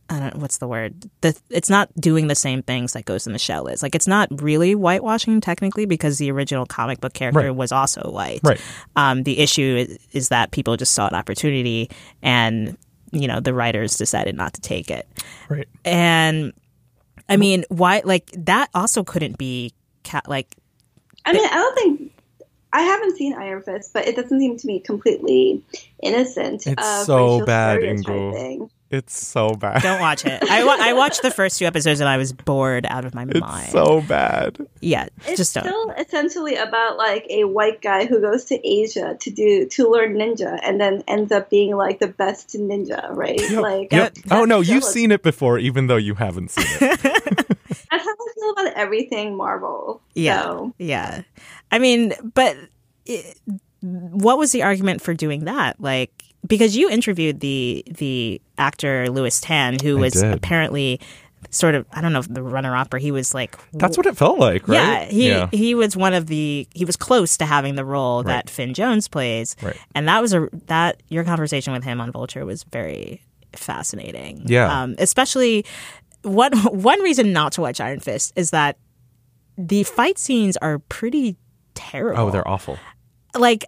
[0.09, 1.09] I don't what's the word.
[1.21, 3.83] The it's not doing the same things that Ghost in the Shell is.
[3.83, 7.55] Like it's not really whitewashing technically because the original comic book character Right.
[7.55, 8.39] was also white.
[8.43, 8.61] Right.
[8.95, 11.89] Um, the issue is, is that people just saw an opportunity
[12.21, 12.77] and
[13.11, 15.07] you know the writers decided not to take it.
[15.49, 16.53] right And
[17.27, 19.73] I mean, why like that also couldn't be
[20.05, 20.55] ca- like
[21.25, 22.13] I mean, I don't think
[22.71, 25.61] I haven't seen Iron Fist, but it doesn't seem to me completely
[26.01, 26.65] innocent.
[26.67, 28.69] It's of so racial bad, Inkoo.
[28.89, 28.97] Stereotyping.
[28.99, 30.41] it's so bad don't watch it.
[30.49, 33.25] I wa- I watched the first two episodes and I was bored out of my
[33.25, 33.63] mind.
[33.63, 35.63] it's so bad yeah, It's just don't.
[35.65, 40.13] still essentially about like a white guy who goes to Asia to do to learn
[40.15, 43.39] ninja, and then ends up being like the best ninja, right?
[43.51, 46.65] Like, yep that's oh no you've a- seen it before even though you haven't seen
[46.81, 50.01] it That's how I feel about everything Marvel.
[50.13, 50.43] Yeah.
[50.43, 50.73] So.
[50.77, 51.21] Yeah.
[51.71, 52.55] I mean, but
[53.05, 53.37] it,
[53.81, 55.79] what was the argument for doing that?
[55.81, 56.11] Like
[56.45, 60.33] because you interviewed the the actor Lewis Tan who I was did.
[60.33, 60.99] apparently
[61.51, 64.05] sort of I don't know if the runner up or he was like that's what
[64.05, 67.45] it felt like right Yeah, he he was one of the he was close to
[67.45, 68.33] having the role Right.
[68.33, 69.55] that Finn Jones plays.
[69.61, 69.77] Right.
[69.95, 73.21] And that was a that your conversation with him on Vulture was very
[73.53, 74.43] fascinating.
[74.45, 74.81] Yeah.
[74.81, 75.65] Um, especially
[76.23, 78.77] one one reason not to watch Iron Fist is that
[79.57, 81.35] the fight scenes are pretty
[81.75, 82.23] terrible.
[82.23, 82.77] Oh, they're awful.
[83.37, 83.63] like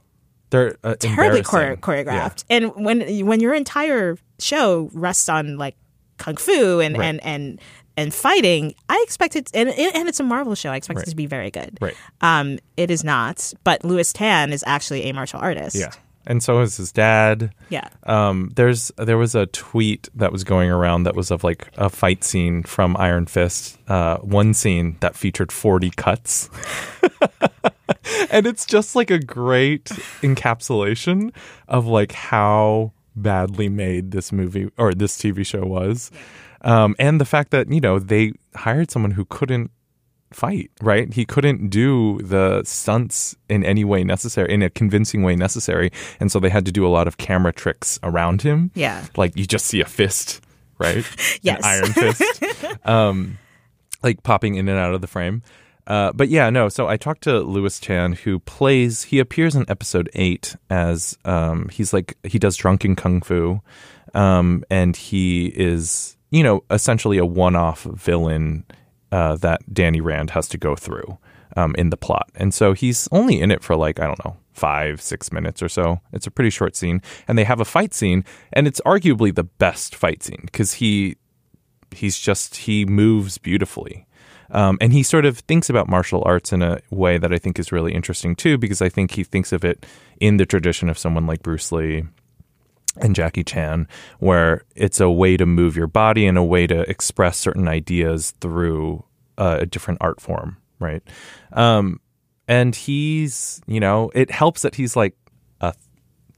[0.50, 2.44] They're uh, terribly chore- choreographed.
[2.50, 5.76] And when when your entire show rests on like
[6.18, 7.06] kung fu and Right.
[7.06, 7.62] and and
[7.98, 10.72] and fighting, I expect it, and and it's a Marvel show.
[10.72, 11.08] I expect Right.
[11.08, 11.78] it to be very good.
[11.82, 11.96] Right.
[12.22, 15.76] Um, it is not, but Lewis Tan is actually a martial artist.
[15.76, 15.92] Yeah.
[16.28, 17.52] And so is his dad.
[17.70, 17.88] Yeah.
[18.04, 21.90] Um, there's there was a tweet that was going around that was of like a
[21.90, 23.78] fight scene from Iron Fist.
[23.88, 26.50] Uh, one scene that featured 40 cuts,
[28.32, 29.86] and it's just like a great
[30.22, 31.34] encapsulation
[31.68, 36.12] of like how badly made this movie or this TV show was,
[36.62, 39.72] um, and the fact that you know they hired someone who couldn't
[40.32, 41.12] fight, right?
[41.14, 45.92] He couldn't do the stunts in any way necessary, in a convincing way necessary.
[46.20, 48.72] And so they had to do a lot of camera tricks around him.
[48.76, 49.06] Yeah.
[49.18, 50.42] Like you just see a fist,
[50.78, 51.06] right?
[51.42, 51.60] Yes.
[51.60, 52.86] An iron fist.
[52.86, 53.38] um,
[54.04, 55.42] like popping in and out of the frame.
[55.90, 56.70] Uh, but yeah, no.
[56.70, 59.04] So I talked to Lewis Tan, who plays.
[59.04, 63.60] He appears in episode eight as um, he's like he does drunken kung fu,
[64.14, 68.66] um, and he is you know essentially a one-off villain
[69.12, 71.18] uh, that Danny Rand has to go through
[71.58, 74.38] um, in the plot, and so he's only in it for like I don't know
[74.54, 76.02] five six minutes or so.
[76.14, 79.44] It's a pretty short scene, and they have a fight scene, and it's arguably the
[79.44, 81.16] best fight scene because he
[81.92, 84.06] he's just he moves beautifully.
[84.52, 87.60] Um, and he sort of thinks about martial arts in a way that I think
[87.60, 89.86] is really interesting too, because I think he thinks of it
[90.20, 92.04] in the tradition of someone like Bruce Lee
[92.98, 93.88] and Jackie Chan,
[94.20, 98.32] where it's a way to move your body and a way to express certain ideas
[98.42, 99.04] through
[99.38, 101.04] uh, a different art form, right?
[101.54, 102.00] Um,
[102.48, 105.16] and he's, you know, it helps that he's like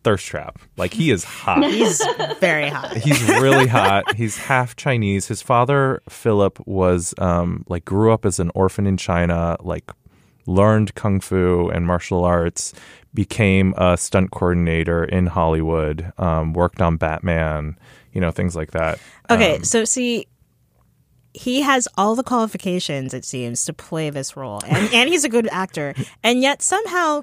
[0.04, 0.60] thirst trap.
[0.78, 1.64] Like he is hot.
[1.72, 2.04] He's
[2.40, 2.98] very hot.
[2.98, 4.16] He's really hot.
[4.16, 5.28] He's half Chinese.
[5.28, 9.92] His father, Philip, was um, like grew up as an orphan in China, like
[10.48, 12.74] learned kung fu and martial arts,
[13.14, 17.78] became a stunt coordinator in Hollywood, um, worked on Batman,
[18.14, 19.00] you know, things like that.
[19.30, 20.26] Okay, Um, so see,
[21.34, 25.30] he has all the qualifications, it seems, to play this role, and and he's a
[25.30, 25.94] good actor,
[26.24, 27.22] and yet somehow,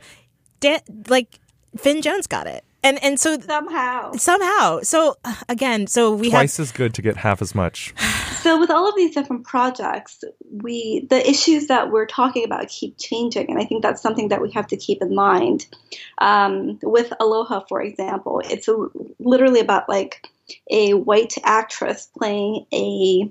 [1.08, 1.40] like
[1.76, 5.16] Finn Jones got it, and and so somehow, somehow, so
[5.48, 7.94] again, so we have twice as good to get half as much.
[8.38, 12.96] So with all of these different projects, we the issues that we're talking about keep
[12.96, 15.66] changing, and I think that's something that we have to keep in mind.
[16.18, 18.76] Um, with Aloha, for example, it's a,
[19.18, 20.28] literally about like
[20.70, 23.28] a white actress playing a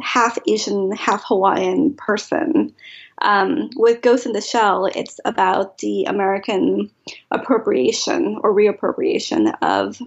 [0.00, 2.74] half Asian, half Hawaiian person.
[3.20, 6.90] Um, with Ghost in the Shell, it's about the American
[7.30, 10.00] appropriation or reappropriation of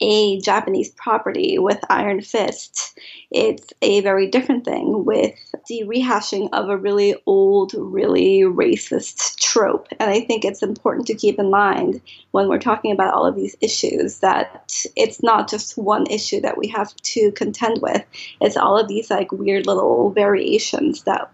[0.00, 2.98] a Japanese property with Iron Fist.
[3.30, 5.34] It's a very different thing with
[5.68, 9.88] the rehashing of a really old, really racist trope.
[9.98, 12.00] And I think it's important to keep in mind
[12.30, 16.58] when we're talking about all of these issues that it's not just one issue that
[16.58, 18.04] we have to contend with.
[18.40, 21.30] It's all of these like weird little variations that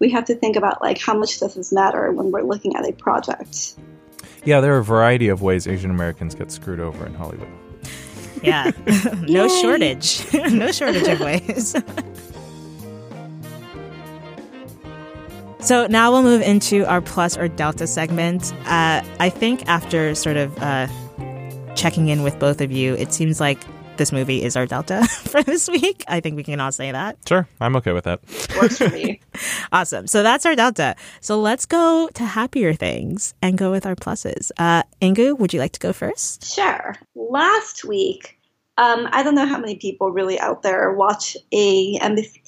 [0.00, 2.88] we have to think about like how much does this matter when we're looking at
[2.88, 3.76] a project.
[4.44, 7.48] Yeah, there are a variety of ways Asian Americans get screwed over in Hollywood.
[8.42, 8.70] yeah,
[9.28, 11.76] no shortage, no shortage of ways.
[15.60, 18.54] So now we'll move into our plus or delta segment.
[18.64, 20.88] Uh, I think after sort of uh,
[21.74, 23.62] checking in with both of you, it seems like
[24.00, 26.04] this movie is our delta for this week.
[26.08, 27.18] I think we can all say that.
[27.28, 28.20] Sure, I'm okay with that.
[28.56, 29.20] Works for me.
[29.72, 30.06] awesome.
[30.06, 30.96] So that's our delta.
[31.20, 34.52] So let's go to happier things and go with our pluses.
[34.56, 36.50] Uh, Inkoo, would you like to go first?
[36.50, 36.96] Sure.
[37.14, 38.40] Last week,
[38.78, 41.98] um, I don't know how many people really out there watch a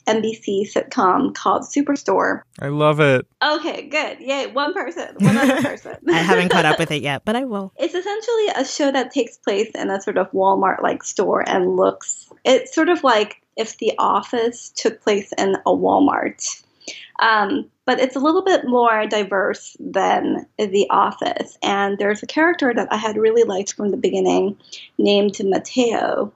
[0.07, 2.43] NBC, NBC sitcom called Superstore.
[2.61, 3.27] I love it.
[3.43, 4.21] Okay, good.
[4.21, 5.97] Yay, one person, one other person.
[6.09, 7.73] I haven't caught up with it yet, but I will.
[7.77, 11.77] It's essentially a show that takes place in a sort of Walmart like store and
[11.77, 16.63] looks, it's sort of like if The Office took place in a Walmart.
[17.21, 21.57] Um, but it's a little bit more diverse than The Office.
[21.63, 24.57] And there's a character that I had really liked from the beginning
[24.99, 26.33] named Mateo.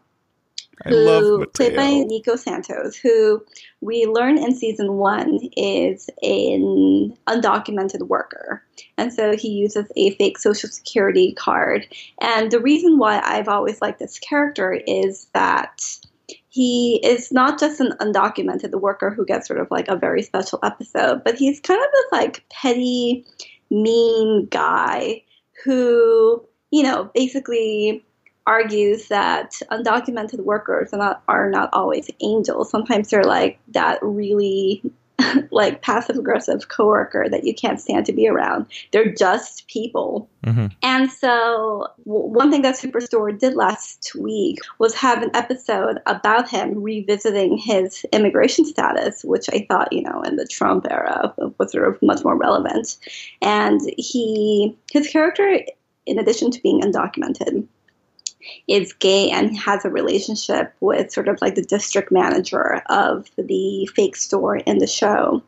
[0.85, 3.45] I love Who, played by Nico Santos, who
[3.81, 8.63] we learn in season one is an undocumented worker.
[8.99, 11.87] And so he uses a fake social security card.
[12.21, 15.83] And the reason why I've always liked this character is that
[16.49, 20.59] he is not just an undocumented worker who gets sort of like a very special
[20.63, 23.25] episode, but he's kind of this like petty,
[23.71, 25.23] mean guy
[25.65, 28.06] who, you know, basically
[28.47, 32.71] argues that undocumented workers are not are not always angels.
[32.71, 34.83] Sometimes they're like that really
[35.51, 38.67] like passive aggressive coworker that you can't stand to be around.
[38.93, 40.29] They're just people.
[40.45, 40.67] Mm-hmm.
[40.83, 46.49] And so, w- one thing that Superstore did last week was have an episode about
[46.49, 51.73] him revisiting his immigration status, which I thought, you know, in the Trump era was
[51.73, 52.99] sort of much more relevant.
[53.41, 55.61] And he, his character,
[56.05, 57.67] in addition to being undocumented,
[58.69, 63.89] is gay and has a relationship with sort of like the district manager of the
[63.95, 65.43] fake store in the show.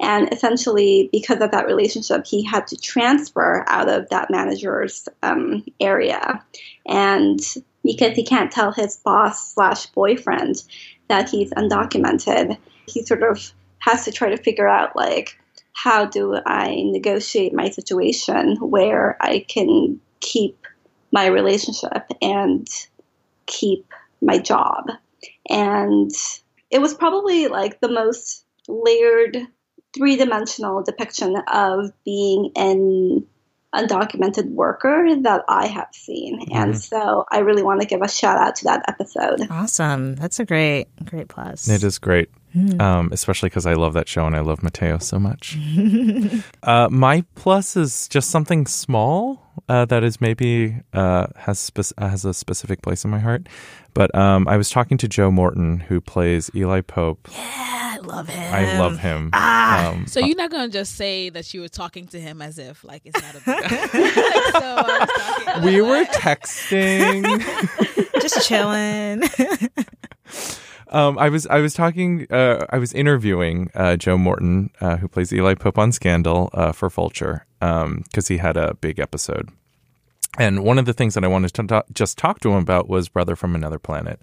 [0.00, 5.64] And essentially, because of that relationship, he had to transfer out of that manager's um,
[5.80, 6.44] area.
[6.86, 7.40] And
[7.84, 10.62] because he can't tell his boss slash boyfriend
[11.08, 15.38] that he's undocumented, he sort of has to try to figure out like,
[15.74, 20.66] how do I negotiate my situation where I can keep
[21.12, 22.66] my relationship and
[23.46, 24.90] keep my job.
[25.48, 26.10] And
[26.70, 29.36] it was probably like the most layered,
[29.94, 33.26] three dimensional depiction of being an
[33.74, 36.40] undocumented worker that I have seen.
[36.40, 36.56] Mm-hmm.
[36.56, 39.46] And so I really want to give a shout out to that episode.
[39.50, 40.14] Awesome.
[40.14, 41.68] That's a great, great plus.
[41.68, 42.30] It is great.
[42.56, 42.80] Mm.
[42.80, 45.58] Um, especially because I love that show and I love Mateo so much.
[46.62, 52.24] uh, my plus is just something small uh, that is maybe uh, has spe- has
[52.24, 53.48] a specific place in my heart.
[53.94, 57.28] But um, I was talking to Joe Morton, who plays Eli Pope.
[57.30, 58.54] Yeah, I love him.
[58.54, 59.30] I love him.
[59.32, 59.88] Ah.
[59.88, 62.84] Um, so you're not gonna just say that you were talking to him as if
[62.84, 63.68] like it's not a big
[65.60, 67.22] so we were texting,
[68.20, 69.22] just chilling.
[70.92, 75.08] Um, I was I was talking uh, I was interviewing uh, Joe Morton, uh, who
[75.08, 79.48] plays Eli Pope on Scandal uh, for Vulture, because um, he had a big episode.
[80.38, 82.88] And one of the things that I wanted to talk, just talk to him about
[82.88, 84.20] was Brother from Another Planet.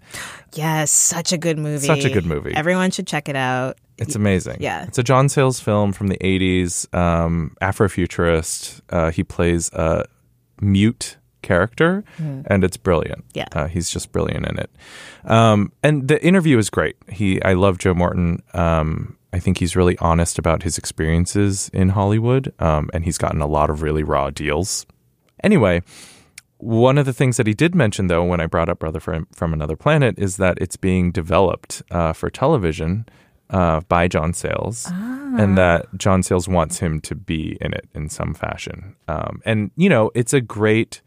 [0.56, 1.86] Yes, such a good movie.
[1.86, 2.54] Such a good movie.
[2.56, 3.78] Everyone should check it out.
[4.00, 4.58] It's amazing.
[4.60, 4.86] Yeah.
[4.86, 8.82] It's a John Sayles film from the 80s, um, Afrofuturist.
[8.90, 10.06] Uh, he plays a
[10.62, 12.44] mute character, mm.
[12.48, 13.26] and it's brilliant.
[13.34, 14.70] Yeah, uh, he's just brilliant in it.
[15.26, 16.96] Um, and the interview is great.
[17.10, 18.42] He, I love Joe Morton.
[18.54, 23.42] Um, I think he's really honest about his experiences in Hollywood, um, and he's gotten
[23.42, 24.86] a lot of really raw deals.
[25.44, 25.82] Anyway,
[26.58, 29.28] one of the things that he did mention, though, when I brought up Brother from,
[29.34, 33.06] from Another Planet, is that it's being developed uh, for television
[33.50, 35.36] uh, by John Sayles, ah.
[35.38, 38.96] and that John Sayles wants him to be in it in some fashion.
[39.08, 41.02] Um, and you know, it's a great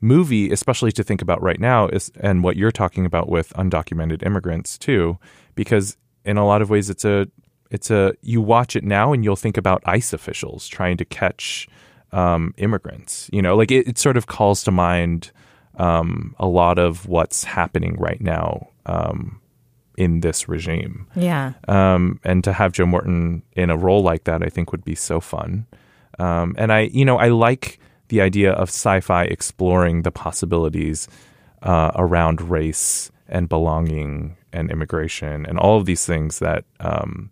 [0.00, 4.24] movie, especially to think about right now, is and what you're talking about with undocumented
[4.24, 5.18] immigrants too,
[5.54, 7.26] because in a lot of ways it's a
[7.70, 11.68] it's a you watch it now and you'll think about ICE officials trying to catch
[12.12, 13.28] um, immigrants.
[13.32, 15.30] You know, like it, it, sort of calls to mind
[15.76, 19.40] um, a lot of what's happening right now um,
[19.96, 21.06] in this regime.
[21.14, 21.52] Yeah.
[21.66, 24.94] Um, and to have Joe Morton in a role like that, I think would be
[24.94, 25.66] so fun.
[26.18, 27.78] Um, and I, you know, I like
[28.08, 31.08] the idea of sci-fi exploring the possibilities
[31.62, 37.30] uh, around race and belonging and immigration and all of these things that um,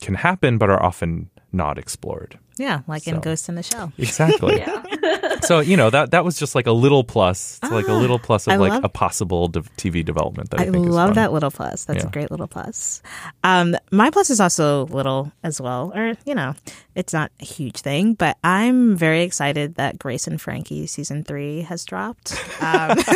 [0.00, 2.38] can happen but are often not explored.
[2.56, 3.12] Yeah, like so.
[3.12, 3.92] in Ghost in the Shell.
[3.98, 4.56] Exactly.
[4.58, 5.40] yeah.
[5.40, 8.18] so you know that that was just like a little plus, ah, like a little
[8.18, 10.50] plus of I like love, a possible de- TV development.
[10.50, 11.84] That I, I love that little plus.
[11.84, 12.08] That's yeah.
[12.08, 13.02] a great little plus.
[13.42, 16.54] Um, my plus is also little as well, or you know,
[16.94, 21.62] it's not a huge thing, but I'm very excited that Grace and Frankie season three
[21.62, 22.36] has dropped.
[22.60, 22.98] Um,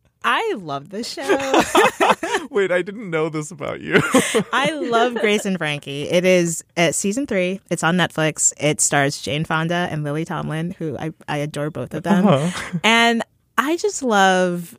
[0.28, 1.22] I love this show.
[2.50, 4.00] Wait, I didn't know this about you.
[4.52, 6.02] I love Grace and Frankie.
[6.02, 7.60] It is at season three.
[7.70, 8.52] It's on Netflix.
[8.58, 12.26] It stars Jane Fonda and Lily Tomlin, who I, I adore both of them.
[12.26, 12.78] Uh-huh.
[12.82, 13.22] And
[13.56, 14.76] I just love.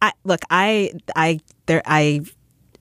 [0.00, 0.40] I look.
[0.48, 2.22] I I there I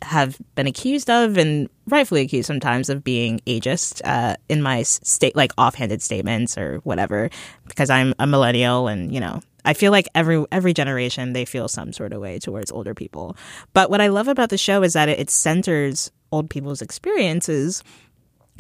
[0.02, 5.36] have been accused of and rightfully accused sometimes of being ageist uh, in my state
[5.36, 7.30] like offhanded statements or whatever
[7.68, 11.68] because I'm a millennial and you know I feel like every every generation they feel
[11.68, 13.36] some sort of way towards older people.
[13.74, 17.84] But what I love about the show is that it, centers old people's experiences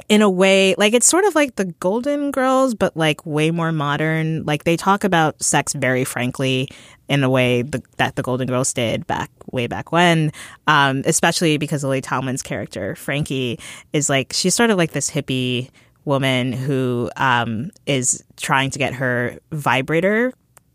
[0.09, 3.71] in a way like it's sort of like the golden girls but like way more
[3.71, 6.67] modern like they talk about sex very frankly
[7.09, 10.31] in a way the, that the golden girls did back way back when
[10.65, 13.59] um, especially because lily tomlin's character frankie
[13.91, 15.69] is like she's sort of like this hippie
[16.05, 20.33] woman who um, is trying to get her vibrator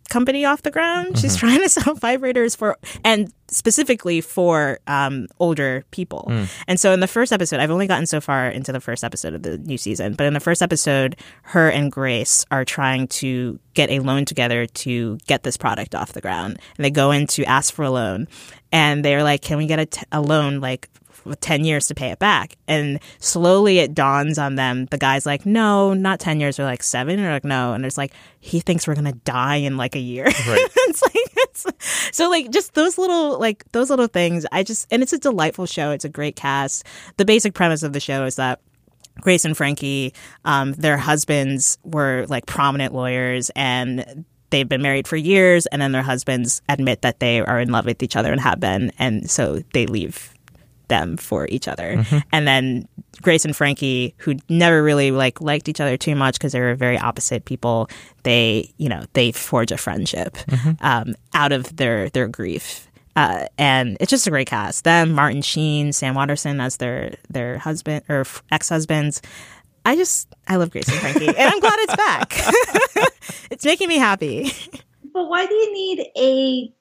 [0.08, 1.08] company off the ground.
[1.08, 1.20] Mm-hmm.
[1.20, 6.26] She's trying to sell vibrators for, and specifically for um, older people.
[6.28, 6.48] Mm.
[6.66, 9.34] And so in the first episode, I've only gotten so far into the first episode
[9.34, 13.58] of the new season, but in the first episode, her and Grace are trying to
[13.74, 16.58] get a loan together to get this product off the ground.
[16.76, 18.28] And they go in to ask for a loan.
[18.70, 20.90] And they're like, can we get a, t- a loan like
[21.28, 22.56] with 10 years to pay it back.
[22.66, 24.86] And slowly it dawns on them.
[24.86, 26.56] The guy's like, no, not 10 years.
[26.56, 27.16] They're like, seven.
[27.16, 27.72] They're like, no.
[27.72, 30.24] And it's like, he thinks we're going to die in like a year.
[30.24, 30.34] Right.
[30.46, 31.66] it's like, it's,
[32.16, 34.46] so like just those little, like those little things.
[34.52, 35.90] I just, and it's a delightful show.
[35.90, 36.84] It's a great cast.
[37.16, 38.60] The basic premise of the show is that
[39.20, 40.14] Grace and Frankie,
[40.44, 45.92] um, their husbands were like prominent lawyers and they've been married for years and then
[45.92, 49.30] their husbands admit that they are in love with each other and have been and
[49.30, 50.34] so they leave
[50.88, 52.18] them for each other Mm-hmm.
[52.32, 52.88] and then
[53.22, 56.74] grace and frankie who never really like liked each other too much because they were
[56.74, 57.88] very opposite people
[58.22, 60.70] they you know they forge a friendship Mm-hmm.
[60.84, 62.84] um, out of their their grief
[63.16, 64.84] uh, and it's just a great cast.
[64.84, 69.20] Them, Martin Sheen, Sam Waterston as their their husband or ex husbands.
[69.84, 72.32] I just I love Grace and Frankie, and I'm glad it's back.
[73.50, 74.52] it's making me happy.
[75.12, 76.72] But why do you need a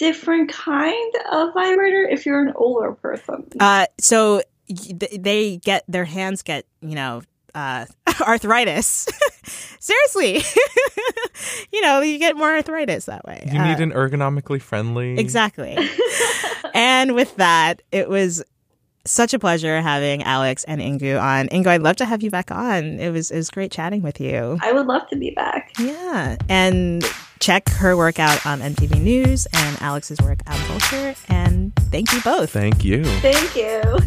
[0.00, 3.46] different kind of vibrator if you're an older person?
[3.60, 7.22] Uh, so th- they get their hands get you know
[7.54, 7.84] uh,
[8.22, 9.06] arthritis.
[9.78, 10.42] Seriously,
[11.72, 13.48] you know you get more arthritis that way.
[13.52, 15.18] You Uh, need an ergonomically friendly.
[15.18, 15.76] Exactly.
[16.74, 18.42] and with that, it was
[19.06, 21.48] such a pleasure having Alex and Inkoo on.
[21.48, 23.00] Inkoo, I'd love to have you back on.
[23.00, 24.58] It was it was great chatting with you.
[24.62, 25.72] I would love to be back.
[25.78, 26.36] Yeah.
[26.48, 27.02] And
[27.40, 31.14] check her work out on MTV News and Alex's work on Vulture.
[31.28, 32.50] And thank you both.
[32.50, 33.04] Thank you.
[33.04, 33.98] Thank you.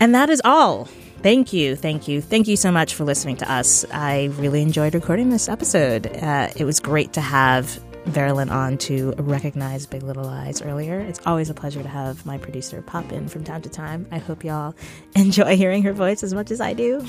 [0.00, 0.88] And that is all.
[1.22, 3.84] Thank you, thank you, thank you so much for listening to us.
[3.92, 6.06] I really enjoyed recording this episode.
[6.16, 11.00] Uh, it was great to have Veralyn on to recognize Big Little Lies earlier.
[11.00, 14.06] It's always a pleasure to have my producer pop in from time to time.
[14.10, 14.74] I hope y'all
[15.14, 16.98] enjoy hearing her voice as much as I do.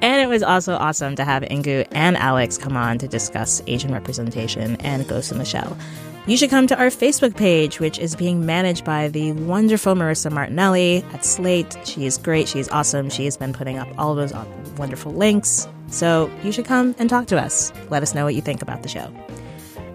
[0.00, 3.92] and it was also awesome to have Inkoo and Alex come on to discuss Asian
[3.92, 5.76] representation and Ghost in the Shell.
[6.24, 10.30] You should come to our Facebook page, which is being managed by the wonderful Marissa
[10.30, 11.76] Martinelli at Slate.
[11.84, 12.46] She is great.
[12.46, 13.10] She's awesome.
[13.10, 14.32] She has been putting up all those
[14.76, 15.66] wonderful links.
[15.88, 17.72] So you should come and talk to us.
[17.90, 19.12] Let us know what you think about the show.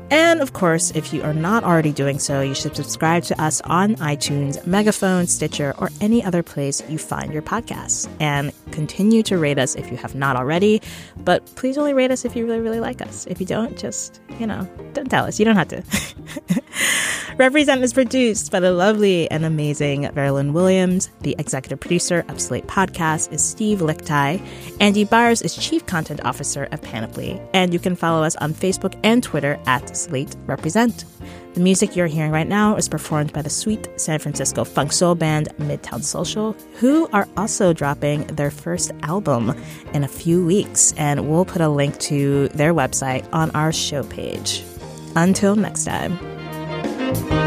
[0.09, 3.61] And of course, if you are not already doing so, you should subscribe to us
[3.61, 8.09] on iTunes, Megaphone, Stitcher, or any other place you find your podcasts.
[8.19, 10.82] And continue to rate us if you have not already.
[11.18, 13.26] But please only rate us if you really, really like us.
[13.28, 15.39] If you don't, just, you know, don't tell us.
[15.39, 15.84] You don't have to.
[17.38, 21.09] Represent is produced by the lovely and amazing Veralyn Williams.
[21.22, 24.41] The executive producer of Slate Podcast is Steve Lickteig.
[24.80, 27.39] Andy Bowers is Chief Content Officer of Panoply.
[27.53, 31.05] And you can follow us on Facebook and Twitter at Slate Represent.
[31.58, 35.16] The music you're hearing right now is performed by the sweet San Francisco funk soul
[35.16, 39.60] band Midtown Social, who are also dropping their first album
[39.91, 40.93] in a few weeks.
[40.97, 44.64] And we'll put a link to their website on our show page.
[45.16, 47.47] Until next time.